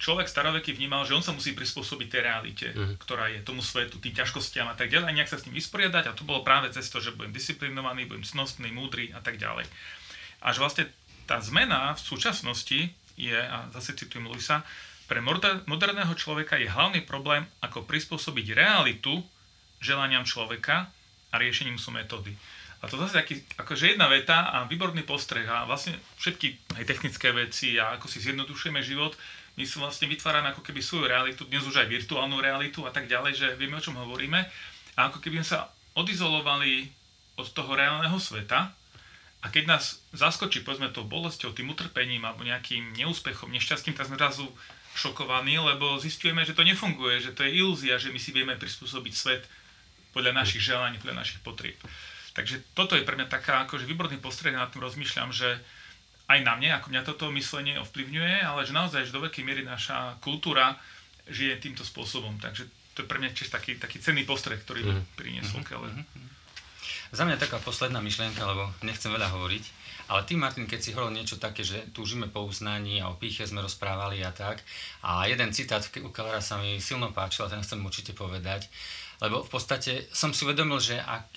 človek 0.00 0.30
staroveky 0.30 0.72
vnímal, 0.72 1.04
že 1.04 1.12
on 1.12 1.24
sa 1.24 1.36
musí 1.36 1.52
prispôsobiť 1.52 2.08
tej 2.08 2.22
realite, 2.24 2.66
Mhm. 2.72 2.94
ktorá 3.04 3.28
je 3.28 3.44
tomu 3.44 3.60
svetu, 3.60 4.00
tým 4.00 4.16
ťažkostiam 4.16 4.68
a 4.70 4.76
tak 4.78 4.88
ďalej, 4.88 5.12
a 5.12 5.16
nejak 5.16 5.28
sa 5.28 5.36
s 5.36 5.44
tým 5.44 5.52
vysporiadať 5.52 6.04
a 6.08 6.16
to 6.16 6.24
bolo 6.24 6.40
práve 6.40 6.72
cez 6.72 6.88
to, 6.88 7.04
že 7.04 7.12
budem 7.12 7.36
disciplinovaný, 7.36 8.08
budem 8.08 8.24
cnostný, 8.24 8.72
múdry 8.72 9.12
a 9.12 9.20
tak 9.20 9.36
ďalej. 9.36 9.68
Až 10.40 10.56
vlastne 10.56 10.88
tá 11.28 11.36
zmena 11.44 11.92
v 11.92 12.00
súčasnosti 12.00 12.80
je, 13.20 13.36
a 13.36 13.68
zase 13.76 13.92
citujem 13.92 14.24
Luisa, 14.24 14.64
pre 15.10 15.18
moder- 15.18 15.66
moderného 15.66 16.14
človeka 16.14 16.54
je 16.54 16.70
hlavný 16.70 17.02
problém, 17.02 17.42
ako 17.58 17.82
prispôsobiť 17.82 18.54
realitu 18.54 19.18
želaniam 19.82 20.22
človeka 20.22 20.86
a 21.30 21.34
riešením 21.34 21.82
sú 21.82 21.90
metódy. 21.90 22.30
A 22.80 22.86
to 22.86 22.94
zase 22.94 23.18
taký, 23.18 23.42
akože 23.58 23.98
jedna 23.98 24.06
veta 24.06 24.54
a 24.54 24.70
výborný 24.70 25.02
postreh 25.02 25.44
a 25.50 25.66
vlastne 25.66 25.98
všetky 26.22 26.78
aj 26.78 26.84
technické 26.86 27.34
veci 27.34 27.74
a 27.74 27.98
ako 27.98 28.06
si 28.06 28.22
zjednodušujeme 28.22 28.78
život, 28.86 29.18
my 29.58 29.66
si 29.66 29.82
vlastne 29.82 30.06
vytvárame 30.06 30.54
ako 30.54 30.62
keby 30.62 30.78
svoju 30.78 31.10
realitu, 31.10 31.42
dnes 31.44 31.66
už 31.66 31.82
aj 31.82 31.90
virtuálnu 31.90 32.38
realitu 32.38 32.86
a 32.86 32.94
tak 32.94 33.10
ďalej, 33.10 33.32
že 33.34 33.46
vieme 33.58 33.76
o 33.76 33.84
čom 33.84 33.98
hovoríme 33.98 34.46
a 34.94 35.00
ako 35.10 35.18
keby 35.18 35.42
sme 35.42 35.58
sa 35.58 35.74
odizolovali 35.98 36.86
od 37.34 37.50
toho 37.50 37.74
reálneho 37.74 38.16
sveta 38.16 38.70
a 39.42 39.46
keď 39.50 39.74
nás 39.74 39.98
zaskočí, 40.14 40.62
povedzme, 40.62 40.94
tou 40.94 41.02
bolesťou, 41.02 41.50
tým 41.50 41.74
utrpením 41.74 42.22
alebo 42.22 42.46
nejakým 42.46 42.94
neúspechom, 42.94 43.50
nešťastím, 43.50 43.98
tak 43.98 44.06
sme 44.06 44.16
zrazu 44.16 44.46
šokovaní, 44.94 45.58
lebo 45.58 45.98
zistujeme, 46.02 46.42
že 46.42 46.56
to 46.56 46.66
nefunguje, 46.66 47.22
že 47.22 47.32
to 47.32 47.46
je 47.46 47.54
ilúzia, 47.56 47.96
že 47.96 48.10
my 48.10 48.18
si 48.18 48.34
vieme 48.34 48.58
prispôsobiť 48.58 49.14
svet 49.14 49.42
podľa 50.10 50.34
našich 50.34 50.62
želaní, 50.66 50.98
podľa 50.98 51.22
našich 51.22 51.40
potrieb. 51.40 51.78
Takže 52.34 52.62
toto 52.74 52.94
je 52.94 53.06
pre 53.06 53.18
mňa 53.18 53.30
taká 53.30 53.66
akože 53.66 53.86
výborný 53.86 54.18
postreh, 54.22 54.54
nad 54.54 54.70
tým 54.70 54.82
rozmýšľam, 54.82 55.30
že 55.30 55.58
aj 56.30 56.38
na 56.46 56.54
mne, 56.54 56.78
ako 56.78 56.94
mňa 56.94 57.02
toto 57.02 57.26
myslenie 57.34 57.74
ovplyvňuje, 57.82 58.34
ale 58.46 58.62
že 58.62 58.72
naozaj, 58.74 59.10
že 59.10 59.14
do 59.14 59.22
veľkej 59.22 59.42
miery 59.42 59.62
naša 59.66 60.14
kultúra 60.22 60.78
žije 61.26 61.58
týmto 61.58 61.82
spôsobom. 61.82 62.38
Takže 62.38 62.70
to 62.94 63.02
je 63.02 63.10
pre 63.10 63.18
mňa 63.18 63.34
tiež 63.34 63.50
taký, 63.50 63.78
taký 63.78 63.98
cenný 63.98 64.22
postreh, 64.22 64.58
ktorý 64.62 64.86
mi 64.86 64.94
priniesol 65.18 65.66
Keller. 65.66 65.90
Za 67.12 67.26
mňa 67.26 67.42
taká 67.42 67.58
posledná 67.58 67.98
myšlienka, 68.00 68.42
lebo 68.46 68.70
nechcem 68.86 69.10
veľa 69.10 69.32
hovoriť, 69.34 69.64
ale 70.10 70.26
ty, 70.26 70.34
Martin, 70.34 70.66
keď 70.66 70.80
si 70.82 70.90
hovoril 70.90 71.14
niečo 71.14 71.38
také, 71.38 71.62
že 71.62 71.86
túžime 71.94 72.26
po 72.26 72.42
uznaní 72.42 72.98
a 72.98 73.10
o 73.10 73.18
píche 73.18 73.46
sme 73.46 73.62
rozprávali 73.62 74.18
a 74.26 74.34
tak, 74.34 74.66
a 75.06 75.22
jeden 75.30 75.54
citát 75.54 75.86
u 76.02 76.10
Kellera 76.10 76.42
sa 76.42 76.58
mi 76.58 76.82
silno 76.82 77.14
páčil 77.14 77.46
a 77.46 77.52
ten 77.52 77.62
chcem 77.62 77.78
určite 77.78 78.10
povedať, 78.10 78.66
lebo 79.22 79.46
v 79.46 79.50
podstate 79.52 80.10
som 80.10 80.34
si 80.34 80.42
uvedomil, 80.42 80.82
že 80.82 80.98
ak, 80.98 81.30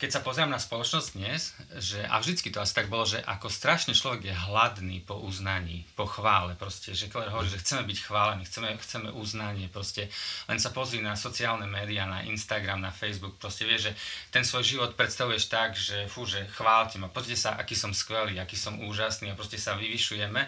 keď 0.00 0.16
sa 0.16 0.24
pozriem 0.24 0.48
na 0.48 0.56
spoločnosť 0.56 1.08
dnes, 1.12 1.52
že, 1.76 2.00
a 2.08 2.16
vždycky 2.16 2.48
to 2.48 2.64
asi 2.64 2.72
tak 2.72 2.88
bolo, 2.88 3.04
že 3.04 3.20
ako 3.20 3.52
strašne 3.52 3.92
človek 3.92 4.32
je 4.32 4.34
hladný 4.48 5.04
po 5.04 5.20
uznaní, 5.20 5.84
po 5.92 6.08
chvále, 6.08 6.56
proste, 6.56 6.96
že 6.96 7.12
Keller 7.12 7.28
hovorí, 7.28 7.52
že 7.52 7.60
chceme 7.60 7.84
byť 7.84 7.98
chválení, 8.08 8.48
chceme, 8.48 8.72
chceme 8.80 9.12
uznanie, 9.12 9.68
proste, 9.68 10.08
len 10.48 10.56
sa 10.56 10.72
pozri 10.72 11.04
na 11.04 11.20
sociálne 11.20 11.68
médiá, 11.68 12.08
na 12.08 12.24
Instagram, 12.24 12.80
na 12.80 12.88
Facebook, 12.88 13.36
proste 13.36 13.68
vieš, 13.68 13.92
že 13.92 13.96
ten 14.32 14.40
svoj 14.40 14.64
život 14.64 14.96
predstavuješ 14.96 15.52
tak, 15.52 15.76
že 15.76 16.08
fú, 16.08 16.24
že 16.24 16.48
chválte 16.56 16.96
ma, 16.96 17.12
pozrite 17.12 17.36
sa, 17.36 17.60
aký 17.60 17.76
som 17.76 17.92
skvelý, 17.92 18.40
aký 18.40 18.56
som 18.56 18.80
úžasný 18.80 19.28
a 19.28 19.36
proste 19.36 19.60
sa 19.60 19.76
vyvyšujeme. 19.76 20.40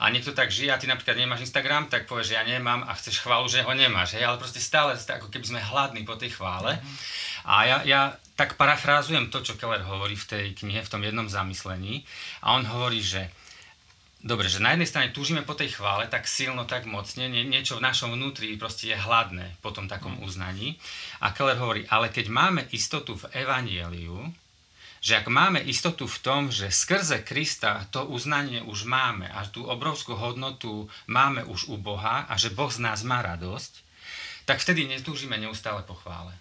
A 0.00 0.04
niekto 0.08 0.32
tak 0.32 0.48
žije 0.48 0.72
a 0.72 0.80
ty 0.80 0.88
napríklad 0.88 1.20
nemáš 1.20 1.44
Instagram, 1.44 1.92
tak 1.92 2.08
povieš, 2.08 2.32
že 2.32 2.38
ja 2.40 2.44
nemám 2.48 2.88
a 2.88 2.96
chceš 2.96 3.20
chválu, 3.20 3.52
že 3.52 3.60
ho 3.60 3.72
nemáš, 3.76 4.16
hej, 4.16 4.24
ale 4.24 4.40
proste 4.40 4.64
stále 4.64 4.96
ako 4.96 5.28
keby 5.28 5.44
sme 5.44 5.60
hladní 5.60 6.08
po 6.08 6.16
tej 6.16 6.40
chvále. 6.40 6.80
A 7.44 7.64
ja, 7.64 7.78
ja 7.84 8.02
tak 8.34 8.58
parafrázujem 8.58 9.30
to, 9.30 9.44
čo 9.44 9.54
Keller 9.54 9.86
hovorí 9.86 10.18
v 10.18 10.28
tej 10.28 10.46
knihe, 10.58 10.82
v 10.82 10.90
tom 10.90 11.02
jednom 11.06 11.30
zamyslení. 11.30 12.02
A 12.42 12.58
on 12.58 12.66
hovorí, 12.66 13.00
že 13.04 13.30
Dobre, 14.24 14.48
že 14.48 14.64
na 14.64 14.72
jednej 14.72 14.88
strane 14.88 15.12
túžime 15.12 15.44
po 15.44 15.52
tej 15.52 15.76
chvále 15.76 16.08
tak 16.08 16.24
silno, 16.24 16.64
tak 16.64 16.88
mocne, 16.88 17.28
nie, 17.28 17.44
niečo 17.44 17.76
v 17.76 17.84
našom 17.84 18.16
vnútri 18.16 18.56
proste 18.56 18.88
je 18.88 18.96
hladné 18.96 19.60
po 19.60 19.68
tom 19.68 19.84
takom 19.84 20.16
uznaní. 20.24 20.80
A 21.20 21.36
Keller 21.36 21.60
hovorí, 21.60 21.84
ale 21.92 22.08
keď 22.08 22.32
máme 22.32 22.64
istotu 22.72 23.20
v 23.20 23.28
evanieliu, 23.36 24.32
že 25.04 25.20
ak 25.20 25.28
máme 25.28 25.60
istotu 25.68 26.08
v 26.08 26.18
tom, 26.24 26.48
že 26.48 26.72
skrze 26.72 27.20
Krista 27.20 27.84
to 27.92 28.08
uznanie 28.08 28.64
už 28.64 28.88
máme 28.88 29.28
a 29.28 29.44
tú 29.44 29.68
obrovskú 29.68 30.16
hodnotu 30.16 30.88
máme 31.04 31.44
už 31.44 31.68
u 31.68 31.76
Boha 31.76 32.24
a 32.24 32.40
že 32.40 32.48
Boh 32.48 32.72
z 32.72 32.80
nás 32.80 33.04
má 33.04 33.20
radosť, 33.20 33.84
tak 34.48 34.64
vtedy 34.64 34.88
netúžime 34.88 35.36
neustále 35.36 35.84
po 35.84 36.00
chvále. 36.00 36.32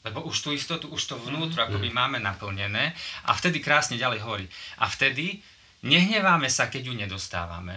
Lebo 0.00 0.24
už 0.24 0.36
tú 0.40 0.48
istotu, 0.56 0.88
už 0.88 1.02
to 1.04 1.14
vnútro 1.20 1.60
akoby 1.60 1.92
máme 1.92 2.16
naplnené 2.16 2.96
a 3.28 3.36
vtedy 3.36 3.60
krásne 3.60 4.00
ďalej 4.00 4.20
hovorí. 4.24 4.46
A 4.80 4.88
vtedy 4.88 5.44
nehneváme 5.84 6.48
sa, 6.48 6.72
keď 6.72 6.88
ju 6.88 6.94
nedostávame 6.96 7.76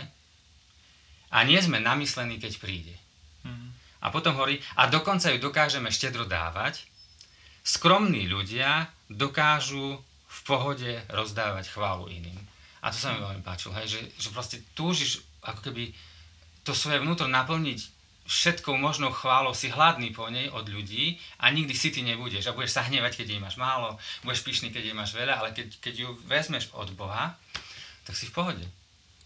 a 1.34 1.44
nie 1.44 1.60
sme 1.60 1.84
namyslení, 1.84 2.40
keď 2.40 2.54
príde. 2.64 2.96
A 4.04 4.12
potom 4.12 4.36
hovorí, 4.36 4.60
a 4.80 4.88
dokonca 4.92 5.32
ju 5.32 5.40
dokážeme 5.40 5.88
štedro 5.92 6.28
dávať. 6.28 6.88
Skromní 7.64 8.28
ľudia 8.28 8.92
dokážu 9.08 10.00
v 10.28 10.40
pohode 10.44 10.92
rozdávať 11.08 11.72
chválu 11.72 12.12
iným. 12.12 12.40
A 12.84 12.92
to 12.92 13.00
sa 13.00 13.16
mi 13.16 13.24
veľmi 13.24 13.44
páčilo, 13.48 13.72
hej, 13.80 13.88
že, 13.88 14.02
že 14.20 14.30
vlastne 14.36 14.60
túžiš 14.76 15.24
ako 15.40 15.72
keby 15.72 15.96
to 16.68 16.76
svoje 16.76 17.00
vnútro 17.00 17.32
naplniť 17.32 17.80
všetkou 18.24 18.80
možnou 18.80 19.12
chválou, 19.12 19.52
si 19.52 19.68
hladný 19.68 20.16
po 20.16 20.32
nej 20.32 20.48
od 20.48 20.64
ľudí 20.64 21.20
a 21.44 21.52
nikdy 21.52 21.76
si 21.76 21.92
ty 21.92 22.02
nebudeš. 22.08 22.48
A 22.48 22.56
budeš 22.56 22.80
sa 22.80 22.88
hnevať, 22.88 23.20
keď 23.20 23.36
jej 23.36 23.42
máš 23.44 23.60
málo, 23.60 24.00
budeš 24.24 24.48
pyšný, 24.48 24.72
keď 24.72 24.84
jej 24.92 24.96
máš 24.96 25.12
veľa, 25.12 25.44
ale 25.44 25.50
keď, 25.52 25.68
keď 25.84 25.94
ju 26.08 26.10
vezmeš 26.24 26.72
od 26.72 26.88
Boha, 26.96 27.36
tak 28.08 28.16
si 28.16 28.32
v 28.32 28.36
pohode. 28.36 28.66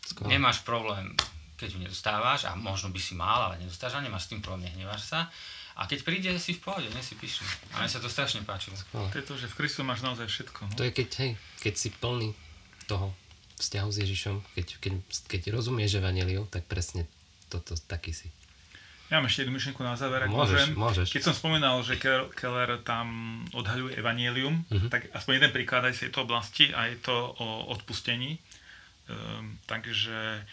Skoro. 0.01 0.29
Nemáš 0.29 0.65
problém, 0.65 1.13
keď 1.61 1.77
ju 1.77 1.79
nedostávaš 1.83 2.49
a 2.49 2.57
možno 2.57 2.89
by 2.89 2.97
si 3.01 3.13
mal, 3.13 3.51
ale 3.51 3.61
nedostávaš 3.61 4.01
a 4.01 4.05
nemáš 4.05 4.25
s 4.25 4.31
tým 4.33 4.41
problém, 4.41 4.69
nehneváš 4.71 5.13
sa. 5.13 5.29
A 5.77 5.85
keď 5.85 5.99
príde, 6.01 6.29
si 6.41 6.57
v 6.57 6.65
pohode, 6.65 6.89
nie 6.89 7.03
si 7.05 7.13
pyšný. 7.13 7.45
A 7.77 7.85
mne 7.85 7.89
sa 7.93 8.01
to 8.01 8.09
strašne 8.09 8.41
páčilo. 8.41 8.73
To 8.97 9.13
je 9.13 9.21
to, 9.21 9.37
že 9.37 9.45
v 9.45 9.57
Kristu 9.61 9.85
máš 9.85 10.01
naozaj 10.01 10.25
všetko. 10.25 10.73
No? 10.73 10.73
To 10.73 10.89
je 10.89 10.89
keď, 10.89 11.09
hej, 11.21 11.31
keď 11.61 11.73
si 11.77 11.89
plný 11.93 12.33
toho 12.89 13.13
vzťahu 13.61 13.89
s 13.93 13.97
Ježišom, 14.01 14.35
keď, 14.57 14.67
keď, 14.81 14.93
keď 15.29 15.41
rozumieš 15.53 16.01
Evangeliu, 16.01 16.49
tak 16.49 16.65
presne 16.65 17.05
toto 17.53 17.77
taký 17.77 18.09
si. 18.09 18.33
Ja 19.07 19.17
mám 19.17 19.25
ešte 19.25 19.41
jednu 19.41 19.53
myšlienku 19.53 19.79
na 19.81 19.93
záver, 19.93 20.19
ak 20.19 20.29
Môžeš, 20.29 20.67
môžem. 20.67 20.75
môžeš. 20.75 21.07
Keď 21.09 21.23
som 21.23 21.31
spomínal, 21.33 21.79
že 21.79 21.95
Ke- 21.95 22.27
Keller 22.33 22.75
tam 22.81 23.07
odhaľuje 23.51 23.95
evanielium, 23.95 24.67
Mhm. 24.67 24.87
tak 24.87 25.07
aspoň 25.09 25.33
jeden 25.37 25.51
príklad 25.53 25.81
aj 25.81 25.93
z 25.93 26.01
tejto 26.05 26.23
oblasti 26.23 26.69
a 26.69 26.85
je 26.85 26.99
to 26.99 27.15
o 27.15 27.47
odpustení. 27.69 28.35
Um, 29.05 29.55
takže 29.63 30.43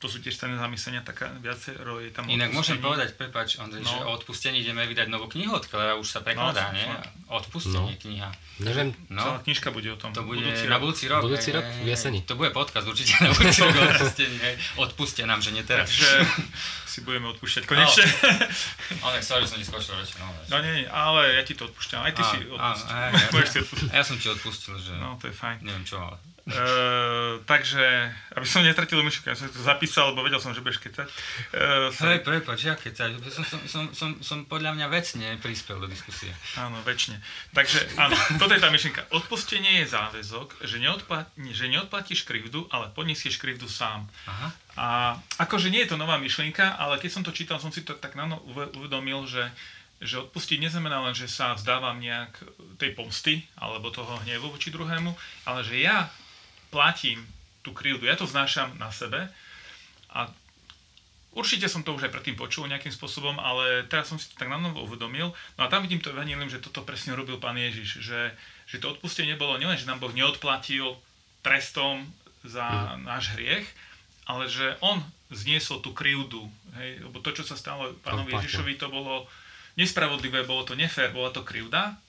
to 0.00 0.08
sú 0.08 0.18
tiež 0.18 0.32
cenné 0.34 0.56
zamyslenia, 0.56 1.00
taká 1.00 1.28
viacero 1.36 2.00
je 2.00 2.08
tam 2.08 2.24
Inak 2.24 2.50
môžem 2.50 2.74
odpustení. 2.74 2.80
povedať, 2.82 3.08
prepač, 3.14 3.48
Ondrej, 3.56 3.84
No. 3.84 3.90
že 3.90 3.96
o 4.00 4.10
odpustení 4.10 4.56
ideme 4.58 4.80
vydať 4.82 5.06
novú 5.06 5.28
knihu 5.28 5.52
od 5.52 5.62
Kellera, 5.62 5.94
už 5.94 6.08
sa 6.08 6.20
prekladá, 6.20 6.68
No, 6.68 6.74
nie? 6.74 6.88
Odpustenie 7.28 7.94
No. 7.94 8.00
kniha. 8.00 8.28
Neviem, 8.58 8.96
Celá 9.06 9.36
No, 9.36 9.40
knižka 9.40 9.68
bude 9.68 9.88
o 9.88 9.96
tom. 9.96 10.10
to 10.10 10.20
bude 10.22 10.40
budúci 10.40 10.64
na 10.66 10.76
budúci 10.76 11.04
rok. 11.04 11.20
Budúci 11.22 11.48
rok, 11.50 11.62
v 11.62 11.86
jeseni. 11.86 12.24
To 12.24 12.34
bude 12.34 12.48
podcast 12.50 12.84
určite 12.84 13.12
na 13.20 13.30
budúci 13.30 13.60
rok 13.60 13.76
odpustení, 13.76 14.36
hej. 14.38 14.54
Odpuste 14.78 15.22
nám, 15.22 15.38
že 15.38 15.50
nie 15.50 15.62
teraz. 15.62 15.86
Takže 15.86 16.10
si 16.92 16.98
budeme 17.00 17.28
odpúšťať 17.30 17.64
konečne. 17.64 18.04
Ale 19.00 19.20
sorry, 19.20 19.44
som 19.44 19.56
ti 19.56 19.64
skočil 19.64 19.94
reči, 19.94 20.16
no. 20.16 20.26
No 20.48 20.56
nie, 20.58 20.72
nie, 20.74 20.86
ale 20.86 21.36
ja 21.36 21.42
ti 21.42 21.52
to 21.52 21.64
odpúšťam. 21.66 22.00
Aj 22.00 22.10
ty 22.10 22.20
Á, 22.20 22.26
si 22.26 22.36
á, 22.38 22.48
odpust. 22.50 22.84
á, 22.84 22.96
ja- 23.06 23.30
Môžeš 23.30 23.48
si 23.48 23.58
odpustiť. 23.60 23.88
A 23.88 23.94
ja 23.94 24.04
som 24.04 24.16
ti 24.16 24.26
odpustil, 24.26 24.74
že 24.76 24.92
No, 24.94 25.14
to 25.14 25.28
je 25.28 25.34
fajn. 25.34 25.56
neviem 25.62 25.84
čo, 25.84 25.96
ale... 25.98 26.16
Uh, 26.48 27.44
takže, 27.44 28.10
aby 28.32 28.46
som 28.48 28.64
netratil 28.64 28.98
myšlienku, 29.04 29.28
ja 29.28 29.36
som 29.36 29.52
to 29.52 29.60
zapísal, 29.60 30.10
lebo 30.10 30.24
vedel 30.24 30.40
som, 30.40 30.56
že 30.56 30.64
budeš 30.64 30.80
kecať. 30.80 31.06
Uh, 31.52 31.92
Hej, 31.92 32.24
prepač, 32.24 32.64
ja 32.64 32.74
sa, 32.74 33.06
som, 33.30 33.44
som, 33.44 33.60
som, 33.68 33.84
som, 33.92 34.10
som 34.24 34.38
podľa 34.48 34.72
mňa 34.74 34.86
vecne 34.88 35.36
prispel 35.38 35.78
do 35.78 35.86
diskusie. 35.86 36.32
Áno, 36.56 36.80
väčšine. 36.82 37.20
Takže 37.52 37.94
áno, 38.00 38.16
toto 38.40 38.56
je 38.56 38.62
tá 38.62 38.72
myšlienka. 38.72 39.06
Odpustenie 39.12 39.84
je 39.84 39.92
záväzok, 39.92 40.64
že, 40.64 40.80
neodpla- 40.80 41.28
že 41.52 41.68
neodplatíš 41.68 42.24
krivdu, 42.24 42.66
ale 42.72 42.88
poniesieš 42.90 43.36
krivdu 43.36 43.68
sám. 43.68 44.08
Aha. 44.26 44.48
A 44.80 44.86
akože 45.38 45.68
nie 45.68 45.84
je 45.84 45.92
to 45.92 46.00
nová 46.00 46.16
myšlienka, 46.16 46.80
ale 46.80 46.96
keď 46.96 47.10
som 47.10 47.22
to 47.22 47.36
čítal, 47.36 47.60
som 47.60 47.70
si 47.70 47.84
to 47.84 47.94
tak 47.94 48.16
uve- 48.16 48.72
uvedomil, 48.74 49.28
že, 49.28 49.44
že 50.00 50.16
odpustiť 50.24 50.56
neznamená 50.56 51.04
len, 51.04 51.12
že 51.12 51.28
sa 51.28 51.52
vzdávam 51.52 52.00
nejak 52.00 52.32
tej 52.80 52.96
pomsty 52.96 53.44
alebo 53.60 53.92
toho 53.92 54.16
hnevu 54.24 54.48
voči 54.48 54.72
druhému, 54.72 55.12
ale 55.44 55.60
že 55.60 55.76
ja 55.84 56.08
platím 56.70 57.20
tú 57.60 57.76
krivdu, 57.76 58.08
ja 58.08 58.16
to 58.16 58.24
znášam 58.24 58.72
na 58.80 58.88
sebe 58.88 59.28
a 60.10 60.30
určite 61.36 61.68
som 61.68 61.84
to 61.84 61.94
už 61.94 62.08
aj 62.08 62.14
predtým 62.14 62.34
počul 62.34 62.66
nejakým 62.66 62.90
spôsobom, 62.90 63.36
ale 63.38 63.84
teraz 63.86 64.08
som 64.08 64.18
si 64.18 64.32
to 64.32 64.40
tak 64.40 64.50
na 64.50 64.58
novo 64.58 64.82
uvedomil. 64.82 65.30
No 65.58 65.60
a 65.60 65.70
tam 65.70 65.84
vidím 65.84 66.00
to 66.02 66.10
evanilium, 66.10 66.50
že 66.50 66.62
toto 66.62 66.82
presne 66.82 67.14
robil 67.14 67.36
pán 67.36 67.54
Ježiš, 67.58 68.00
že, 68.00 68.32
že 68.66 68.80
to 68.80 68.96
odpustenie 68.96 69.36
bolo 69.36 69.60
nielen, 69.60 69.78
že 69.78 69.86
nám 69.86 70.00
Boh 70.02 70.10
neodplatil 70.10 70.96
trestom 71.44 72.08
za 72.42 72.96
náš 73.04 73.36
hriech, 73.36 73.68
ale 74.24 74.48
že 74.48 74.74
on 74.80 75.04
zniesol 75.30 75.84
tú 75.84 75.94
krivdu. 75.94 76.48
Hej? 76.80 77.06
Lebo 77.06 77.22
to, 77.22 77.30
čo 77.30 77.44
sa 77.46 77.54
stalo 77.54 77.94
pánovi. 78.02 78.34
Ježišovi, 78.34 78.80
to 78.80 78.90
bolo 78.90 79.28
nespravodlivé, 79.78 80.42
bolo 80.42 80.66
to 80.66 80.74
nefér, 80.74 81.14
bola 81.14 81.30
to 81.30 81.46
krivda 81.46 82.00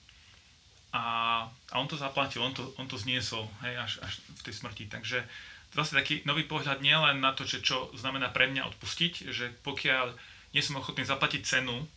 a, 0.92 1.04
a 1.48 1.74
on 1.80 1.88
to 1.88 1.96
zaplatil, 1.96 2.44
on 2.44 2.52
to, 2.52 2.68
on 2.76 2.84
to 2.84 3.00
zniesol 3.00 3.48
hej, 3.64 3.74
až, 3.80 3.92
až 4.04 4.20
v 4.20 4.42
tej 4.44 4.54
smrti. 4.60 4.84
Takže 4.92 5.24
zase 5.72 5.96
taký 5.96 6.20
nový 6.28 6.44
pohľad 6.44 6.84
nielen 6.84 7.24
na 7.24 7.32
to, 7.32 7.48
že 7.48 7.64
čo 7.64 7.88
znamená 7.96 8.28
pre 8.28 8.52
mňa 8.52 8.68
odpustiť, 8.76 9.32
že 9.32 9.56
pokiaľ 9.64 10.12
nie 10.52 10.60
som 10.60 10.76
ochotný 10.76 11.08
zaplatiť 11.08 11.42
cenu, 11.48 11.88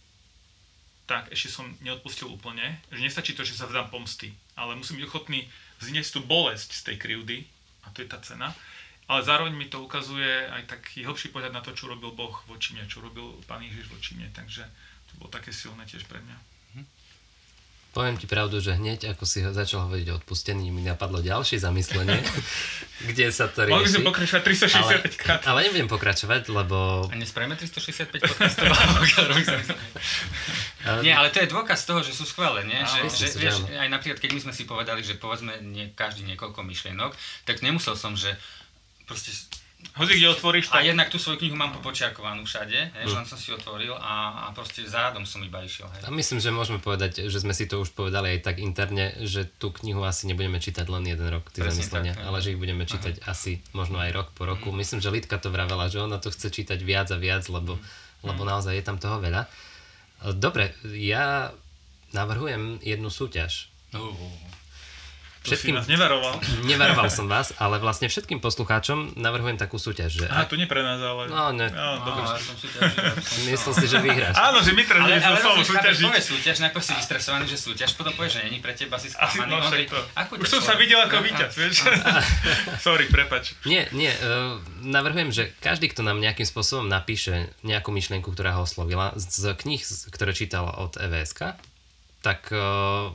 tak 1.05 1.29
ešte 1.29 1.51
som 1.51 1.67
neodpustil 1.83 2.31
úplne. 2.31 2.81
Že 2.89 3.03
nestačí 3.03 3.31
to, 3.35 3.43
že 3.43 3.59
sa 3.59 3.67
vzdám 3.67 3.91
pomsty, 3.91 4.31
ale 4.55 4.79
musím 4.79 5.03
byť 5.03 5.05
ochotný 5.11 5.43
zniesť 5.83 6.17
tú 6.17 6.19
bolesť 6.23 6.71
z 6.71 6.81
tej 6.87 6.95
krivdy, 6.97 7.37
a 7.85 7.91
to 7.93 8.01
je 8.01 8.09
tá 8.09 8.17
cena. 8.23 8.55
Ale 9.05 9.21
zároveň 9.21 9.53
mi 9.53 9.69
to 9.69 9.85
ukazuje 9.85 10.49
aj 10.49 10.65
taký 10.65 11.05
hlbší 11.05 11.29
pohľad 11.29 11.53
na 11.53 11.61
to, 11.61 11.77
čo 11.77 11.85
robil 11.85 12.09
Boh 12.09 12.33
voči 12.49 12.73
mne, 12.73 12.89
čo 12.89 13.05
robil 13.05 13.37
Pán 13.45 13.61
Ježiš 13.61 13.85
voči 13.93 14.17
mne. 14.17 14.33
Takže 14.33 14.65
to 15.11 15.21
bolo 15.21 15.29
také 15.29 15.53
silné 15.53 15.85
tiež 15.85 16.09
pre 16.09 16.17
mňa. 16.25 16.54
Poviem 17.95 18.19
ti 18.19 18.27
pravdu, 18.27 18.59
že 18.59 18.75
hneď 18.75 19.15
ako 19.15 19.23
si 19.23 19.39
začal 19.39 19.87
hovoriť 19.87 20.07
o 20.11 20.19
odpustení, 20.19 20.67
mi 20.67 20.83
napadlo 20.83 21.23
ďalšie 21.23 21.63
zamyslenie, 21.63 22.19
kde 23.09 23.31
sa 23.31 23.47
to 23.47 23.63
Mohli 23.63 23.87
by 23.87 23.89
sme 23.89 24.03
rieši. 24.03 24.09
pokračovať 24.11 24.43
Ale, 24.43 24.51
365 25.07 25.15
krát. 25.15 25.39
ale 25.47 25.63
nebudem 25.63 25.87
pokračovať, 25.87 26.51
lebo... 26.51 27.07
A 27.07 27.15
nespravíme 27.15 27.55
365 27.55 28.19
podcastov? 28.19 28.67
nie, 31.07 31.15
ale 31.15 31.31
to 31.31 31.39
je 31.39 31.47
dôkaz 31.47 31.87
toho, 31.87 32.03
že 32.03 32.11
sú 32.11 32.27
skvelé, 32.27 32.67
nie? 32.67 32.83
Že, 32.83 32.99
že, 33.15 33.27
vieš, 33.39 33.63
aj 33.71 33.87
napríklad, 33.87 34.19
keď 34.19 34.31
my 34.35 34.39
sme 34.43 34.53
si 34.53 34.67
povedali, 34.67 34.99
že 34.99 35.15
povedzme 35.15 35.63
nie, 35.63 35.87
každý 35.95 36.27
niekoľko 36.27 36.67
myšlienok, 36.67 37.15
tak 37.47 37.63
nemusel 37.63 37.95
som, 37.95 38.19
že 38.19 38.35
proste 39.07 39.31
Hoci 39.93 40.17
kde 40.17 40.27
otvoríš, 40.33 40.73
A 40.73 40.81
tak 40.81 40.89
jednak 40.89 41.07
tú 41.07 41.21
svoju 41.21 41.39
knihu 41.39 41.55
mám 41.55 41.71
popočiarkovanú 41.77 42.43
všade, 42.43 42.79
hej, 42.91 43.05
že 43.05 43.15
len 43.15 43.27
som 43.29 43.37
si 43.39 43.53
otvoril 43.53 43.93
a, 43.95 44.47
a 44.47 44.55
proste 44.55 44.83
za 44.83 45.07
radom 45.07 45.23
som 45.23 45.39
iba 45.45 45.61
išiel. 45.61 45.87
A 45.87 46.09
Hej. 46.09 46.11
myslím, 46.11 46.39
že 46.41 46.49
môžeme 46.51 46.83
povedať, 46.83 47.31
že 47.31 47.37
sme 47.39 47.55
si 47.55 47.69
to 47.69 47.79
už 47.79 47.95
povedali 47.95 48.35
aj 48.35 48.39
tak 48.43 48.59
interne, 48.59 49.15
že 49.23 49.47
tú 49.47 49.71
knihu 49.71 50.03
asi 50.03 50.27
nebudeme 50.27 50.59
čítať 50.59 50.89
len 50.89 51.05
jeden 51.07 51.27
rok, 51.31 51.47
tie 51.53 51.63
zamyslenia, 51.63 52.17
tak, 52.17 52.27
ale 52.27 52.37
že 52.43 52.57
ich 52.57 52.59
budeme 52.59 52.83
čítať 52.83 53.23
asi 53.23 53.63
možno 53.71 54.01
aj 54.01 54.11
rok 54.11 54.27
po 54.35 54.43
roku. 54.49 54.73
Myslím, 54.75 54.99
že 54.99 55.13
Lidka 55.13 55.39
to 55.39 55.53
vravela, 55.53 55.87
že 55.87 56.03
ona 56.03 56.19
to 56.19 56.33
chce 56.33 56.51
čítať 56.51 56.81
viac 56.83 57.07
a 57.13 57.17
viac, 57.21 57.45
lebo, 57.47 57.79
lebo 58.25 58.41
naozaj 58.43 58.75
je 58.75 58.83
tam 58.83 58.97
toho 58.99 59.23
veľa. 59.23 59.47
Dobre, 60.35 60.73
ja 60.91 61.53
navrhujem 62.15 62.79
jednu 62.81 63.11
súťaž. 63.11 63.69
Uh, 63.95 64.11
Všetkým, 65.47 65.73
nás 65.75 65.85
nevaroval. 65.85 66.35
nevaroval 66.61 67.07
som 67.07 67.29
vás, 67.31 67.53
ale 67.55 67.77
vlastne 67.77 68.05
všetkým 68.05 68.37
poslucháčom 68.37 69.13
navrhujem 69.15 69.55
takú 69.55 69.77
súťaž, 69.77 70.11
že... 70.11 70.25
Aha, 70.25 70.43
to 70.43 70.55
nie 70.55 70.65
pre 70.65 70.81
nás, 70.81 70.97
ale... 70.97 71.27
No, 71.27 71.49
ne. 71.51 71.67
No, 71.67 72.01
no, 72.01 72.03
dobre. 72.03 72.25
som 72.35 72.55
súťažil. 72.55 72.97
Myslel 73.47 73.73
si, 73.75 73.85
že 73.85 73.97
vyhráš. 73.99 74.35
Áno, 74.35 74.59
že 74.59 74.71
my 74.71 74.81
teraz 74.81 75.01
Ale, 75.01 75.13
ale, 75.13 75.21
ale 75.21 75.37
sme 75.37 75.43
slovo 75.43 75.61
súťažiť. 75.63 76.05
povieš 76.05 76.25
súťaž, 76.27 76.55
najprv 76.59 76.81
si 76.81 76.93
vystresovaný, 76.95 77.45
že 77.45 77.57
súťaž, 77.57 77.89
potom 77.93 78.11
povieš, 78.11 78.33
že 78.33 78.41
není 78.43 78.59
pre 78.59 78.73
teba, 78.73 78.97
si 78.97 79.07
sklamaný. 79.07 79.53
no, 79.53 79.69
to. 79.69 79.99
Už 80.35 80.49
som 80.49 80.61
sa 80.61 80.73
videl 80.75 80.99
ako 80.99 81.15
No, 81.15 81.23
víťaz, 81.23 81.51
vieš. 81.53 81.85
Sorry, 82.85 83.05
prepač. 83.07 83.53
Nie, 83.63 83.87
nie, 83.91 84.09
uh, 84.11 84.57
navrhujem, 84.79 85.29
že 85.29 85.53
každý, 85.57 85.87
kto 85.87 86.01
nám 86.01 86.17
nejakým 86.17 86.43
spôsobom 86.43 86.85
napíše 86.85 87.47
nejakú 87.61 87.89
myšlienku, 87.89 88.27
ktorá 88.27 88.53
ho 88.53 88.63
oslovila, 88.63 89.13
z 89.15 89.53
kníh, 89.53 89.79
z- 89.79 90.09
ktoré 90.09 90.31
čítal 90.31 90.65
od 90.67 90.95
EVSK, 90.95 91.55
tak 92.19 92.49
uh, 92.49 93.13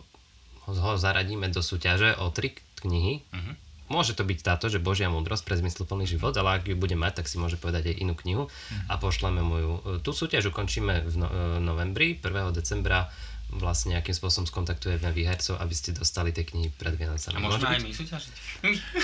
ho 0.75 0.93
zaradíme 0.97 1.51
do 1.51 1.61
súťaže 1.61 2.15
o 2.19 2.31
tri 2.31 2.55
knihy. 2.83 3.23
Mhm. 3.33 3.53
Môže 3.91 4.15
to 4.15 4.23
byť 4.23 4.39
táto, 4.47 4.71
že 4.71 4.79
Božia 4.79 5.11
múdrosť 5.11 5.43
pre 5.43 5.59
zmysluplný 5.59 6.07
život, 6.07 6.31
ale 6.39 6.63
ak 6.63 6.71
ju 6.71 6.79
bude 6.79 6.95
mať, 6.95 7.21
tak 7.21 7.27
si 7.27 7.43
môže 7.43 7.59
povedať 7.59 7.91
aj 7.91 7.99
inú 7.99 8.15
knihu 8.15 8.47
a 8.87 8.95
pošleme 9.03 9.43
mu 9.43 9.57
ju. 9.59 9.73
E, 9.75 9.81
Tú 9.99 10.15
súťaž 10.15 10.55
ukončíme 10.55 11.11
v 11.11 11.15
no- 11.19 11.27
e, 11.27 11.59
novembri, 11.59 12.15
1. 12.15 12.55
decembra 12.55 13.11
vlastne 13.51 13.99
nejakým 13.99 14.15
spôsobom 14.15 14.47
skontaktujeme 14.47 15.11
výhercov, 15.11 15.59
aby 15.59 15.75
ste 15.75 15.91
dostali 15.91 16.31
tie 16.31 16.47
knihy 16.47 16.71
pred 16.71 16.95
Vianocami. 16.95 17.35
A 17.35 17.43
Môže 17.43 17.59
môžeme 17.59 17.75
aj 17.75 17.83
my 17.83 17.91
súťažiť? 17.91 18.35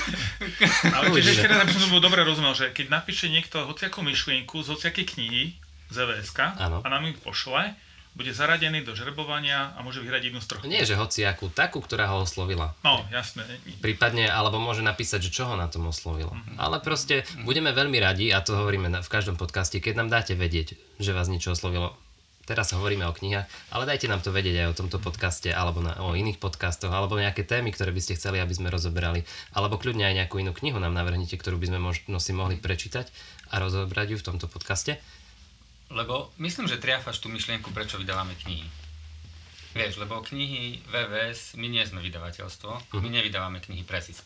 Ale 0.94 1.04
Uvidíme. 1.10 1.34
ešte 1.34 1.46
raz, 1.50 1.58
aby 1.66 1.72
som 1.74 1.82
to 1.82 1.90
bol 1.90 1.98
dobre 1.98 2.22
rozumel, 2.22 2.54
že 2.54 2.70
keď 2.70 2.86
napíše 2.94 3.26
niekto 3.26 3.66
hociakú 3.66 4.06
myšlienku 4.06 4.62
z 4.62 4.70
hociakej 4.70 5.06
knihy 5.18 5.42
z 5.90 5.96
EVSK 5.98 6.38
a 6.62 6.86
nám 6.86 7.10
ju 7.10 7.14
pošle, 7.26 7.74
bude 8.16 8.32
zaradený 8.32 8.80
do 8.80 8.96
žrebovania 8.96 9.76
a 9.76 9.84
môže 9.84 10.00
vyhrať 10.00 10.32
jednu 10.32 10.40
z 10.40 10.48
troch. 10.48 10.64
Nie, 10.64 10.88
že 10.88 10.96
hociakú, 10.96 11.52
takú, 11.52 11.84
ktorá 11.84 12.08
ho 12.16 12.24
oslovila. 12.24 12.72
No, 12.80 13.04
jasné. 13.12 13.44
Prípadne, 13.84 14.24
alebo 14.32 14.56
môže 14.56 14.80
napísať, 14.80 15.28
že 15.28 15.36
čo 15.36 15.52
ho 15.52 15.54
na 15.54 15.68
tom 15.68 15.92
oslovilo. 15.92 16.32
Ale 16.56 16.80
proste 16.80 17.28
budeme 17.44 17.76
veľmi 17.76 18.00
radi, 18.00 18.32
a 18.32 18.40
to 18.40 18.56
hovoríme 18.56 18.88
v 18.88 19.12
každom 19.12 19.36
podcaste, 19.36 19.84
keď 19.84 20.00
nám 20.00 20.08
dáte 20.08 20.32
vedieť, 20.32 20.80
že 20.96 21.12
vás 21.12 21.28
niečo 21.28 21.52
oslovilo. 21.52 21.92
teraz 22.48 22.72
hovoríme 22.72 23.04
o 23.04 23.12
knihách, 23.12 23.44
ale 23.74 23.84
dajte 23.84 24.08
nám 24.08 24.24
to 24.24 24.32
vedieť 24.32 24.64
aj 24.64 24.68
o 24.72 24.78
tomto 24.80 24.96
podcaste, 24.96 25.52
alebo 25.52 25.84
na, 25.84 25.98
o 26.00 26.16
iných 26.16 26.40
podcastoch, 26.40 26.88
alebo 26.88 27.20
nejaké 27.20 27.44
témy, 27.44 27.74
ktoré 27.74 27.92
by 27.92 28.00
ste 28.00 28.16
chceli, 28.16 28.40
aby 28.40 28.54
sme 28.56 28.72
rozoberali, 28.72 29.28
alebo 29.52 29.76
kľudne 29.76 30.08
aj 30.08 30.24
nejakú 30.24 30.40
inú 30.40 30.56
knihu 30.56 30.80
nám 30.80 30.96
navrhnite, 30.96 31.36
ktorú 31.36 31.60
by 31.60 31.68
sme 31.68 31.78
možno 31.84 32.16
si 32.16 32.32
mohli 32.32 32.56
prečítať 32.56 33.12
a 33.52 33.60
rozobrať 33.60 34.14
ju 34.14 34.16
v 34.22 34.26
tomto 34.32 34.46
podcaste. 34.48 34.96
Lebo 35.90 36.34
myslím, 36.42 36.66
že 36.66 36.82
triafaš 36.82 37.22
tú 37.22 37.30
myšlienku, 37.30 37.70
prečo 37.70 37.98
vydávame 37.98 38.34
knihy. 38.42 38.66
Vieš, 39.76 40.00
lebo 40.00 40.24
knihy 40.24 40.80
VVS, 40.88 41.54
my 41.60 41.68
nie 41.68 41.84
sme 41.84 42.00
vydavateľstvo, 42.00 42.96
my 42.96 43.08
nevydávame 43.12 43.60
knihy 43.60 43.84
pre 43.84 44.00
zisk. 44.00 44.24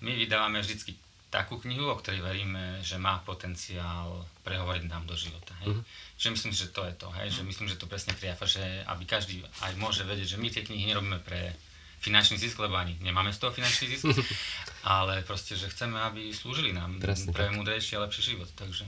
My 0.00 0.16
vydávame 0.16 0.64
vždycky 0.64 0.96
takú 1.32 1.56
knihu, 1.64 1.88
o 1.88 1.96
ktorej 1.96 2.20
veríme, 2.20 2.84
že 2.84 3.00
má 3.00 3.20
potenciál 3.24 4.28
prehovoriť 4.44 4.84
nám 4.84 5.08
do 5.08 5.16
života. 5.16 5.56
Hej? 5.64 5.72
Mm-hmm. 5.72 5.84
Že 6.20 6.28
myslím, 6.28 6.52
že 6.52 6.66
to 6.68 6.82
je 6.84 6.94
to. 7.00 7.08
Hej? 7.16 7.28
Že 7.40 7.42
myslím, 7.48 7.66
že 7.72 7.80
to 7.80 7.88
presne 7.88 8.12
triafa, 8.12 8.44
že 8.44 8.60
aby 8.84 9.08
každý 9.08 9.40
aj 9.64 9.72
môže 9.80 10.04
vedieť, 10.04 10.36
že 10.36 10.40
my 10.40 10.48
tie 10.52 10.60
knihy 10.60 10.92
nerobíme 10.92 11.24
pre 11.24 11.56
finančný 12.04 12.36
zisk, 12.36 12.60
lebo 12.60 12.76
ani 12.76 12.98
nemáme 13.00 13.32
z 13.32 13.38
toho 13.40 13.54
finančný 13.54 13.96
zisk, 13.96 14.12
ale 14.84 15.24
proste, 15.24 15.56
že 15.56 15.72
chceme, 15.72 15.96
aby 16.04 16.34
slúžili 16.34 16.76
nám 16.76 17.00
Presne 17.00 17.32
pre 17.32 17.48
tak. 17.48 17.56
múdrejší 17.56 17.96
a 17.96 18.04
lepší 18.04 18.36
život. 18.36 18.50
Takže 18.52 18.84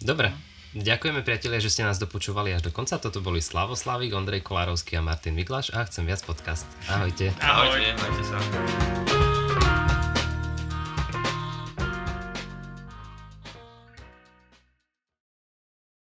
Dobre, 0.00 0.32
ďakujeme 0.74 1.20
priatelia, 1.22 1.62
že 1.62 1.72
ste 1.72 1.86
nás 1.86 1.98
dopočúvali 1.98 2.54
až 2.54 2.66
do 2.66 2.72
konca. 2.74 2.98
Toto 2.98 3.22
boli 3.22 3.42
Slavoslavík, 3.42 4.14
Ondrej 4.14 4.44
Kolárovský 4.44 4.98
a 4.98 5.02
Martin 5.02 5.34
Mikláš 5.34 5.70
a 5.74 5.86
Chcem 5.86 6.06
viac 6.06 6.22
podcast. 6.22 6.66
Ahojte. 6.90 7.34
Ahoj. 7.42 7.74
ahojte, 7.74 7.90
majte 7.98 8.22
sa. 8.26 9.29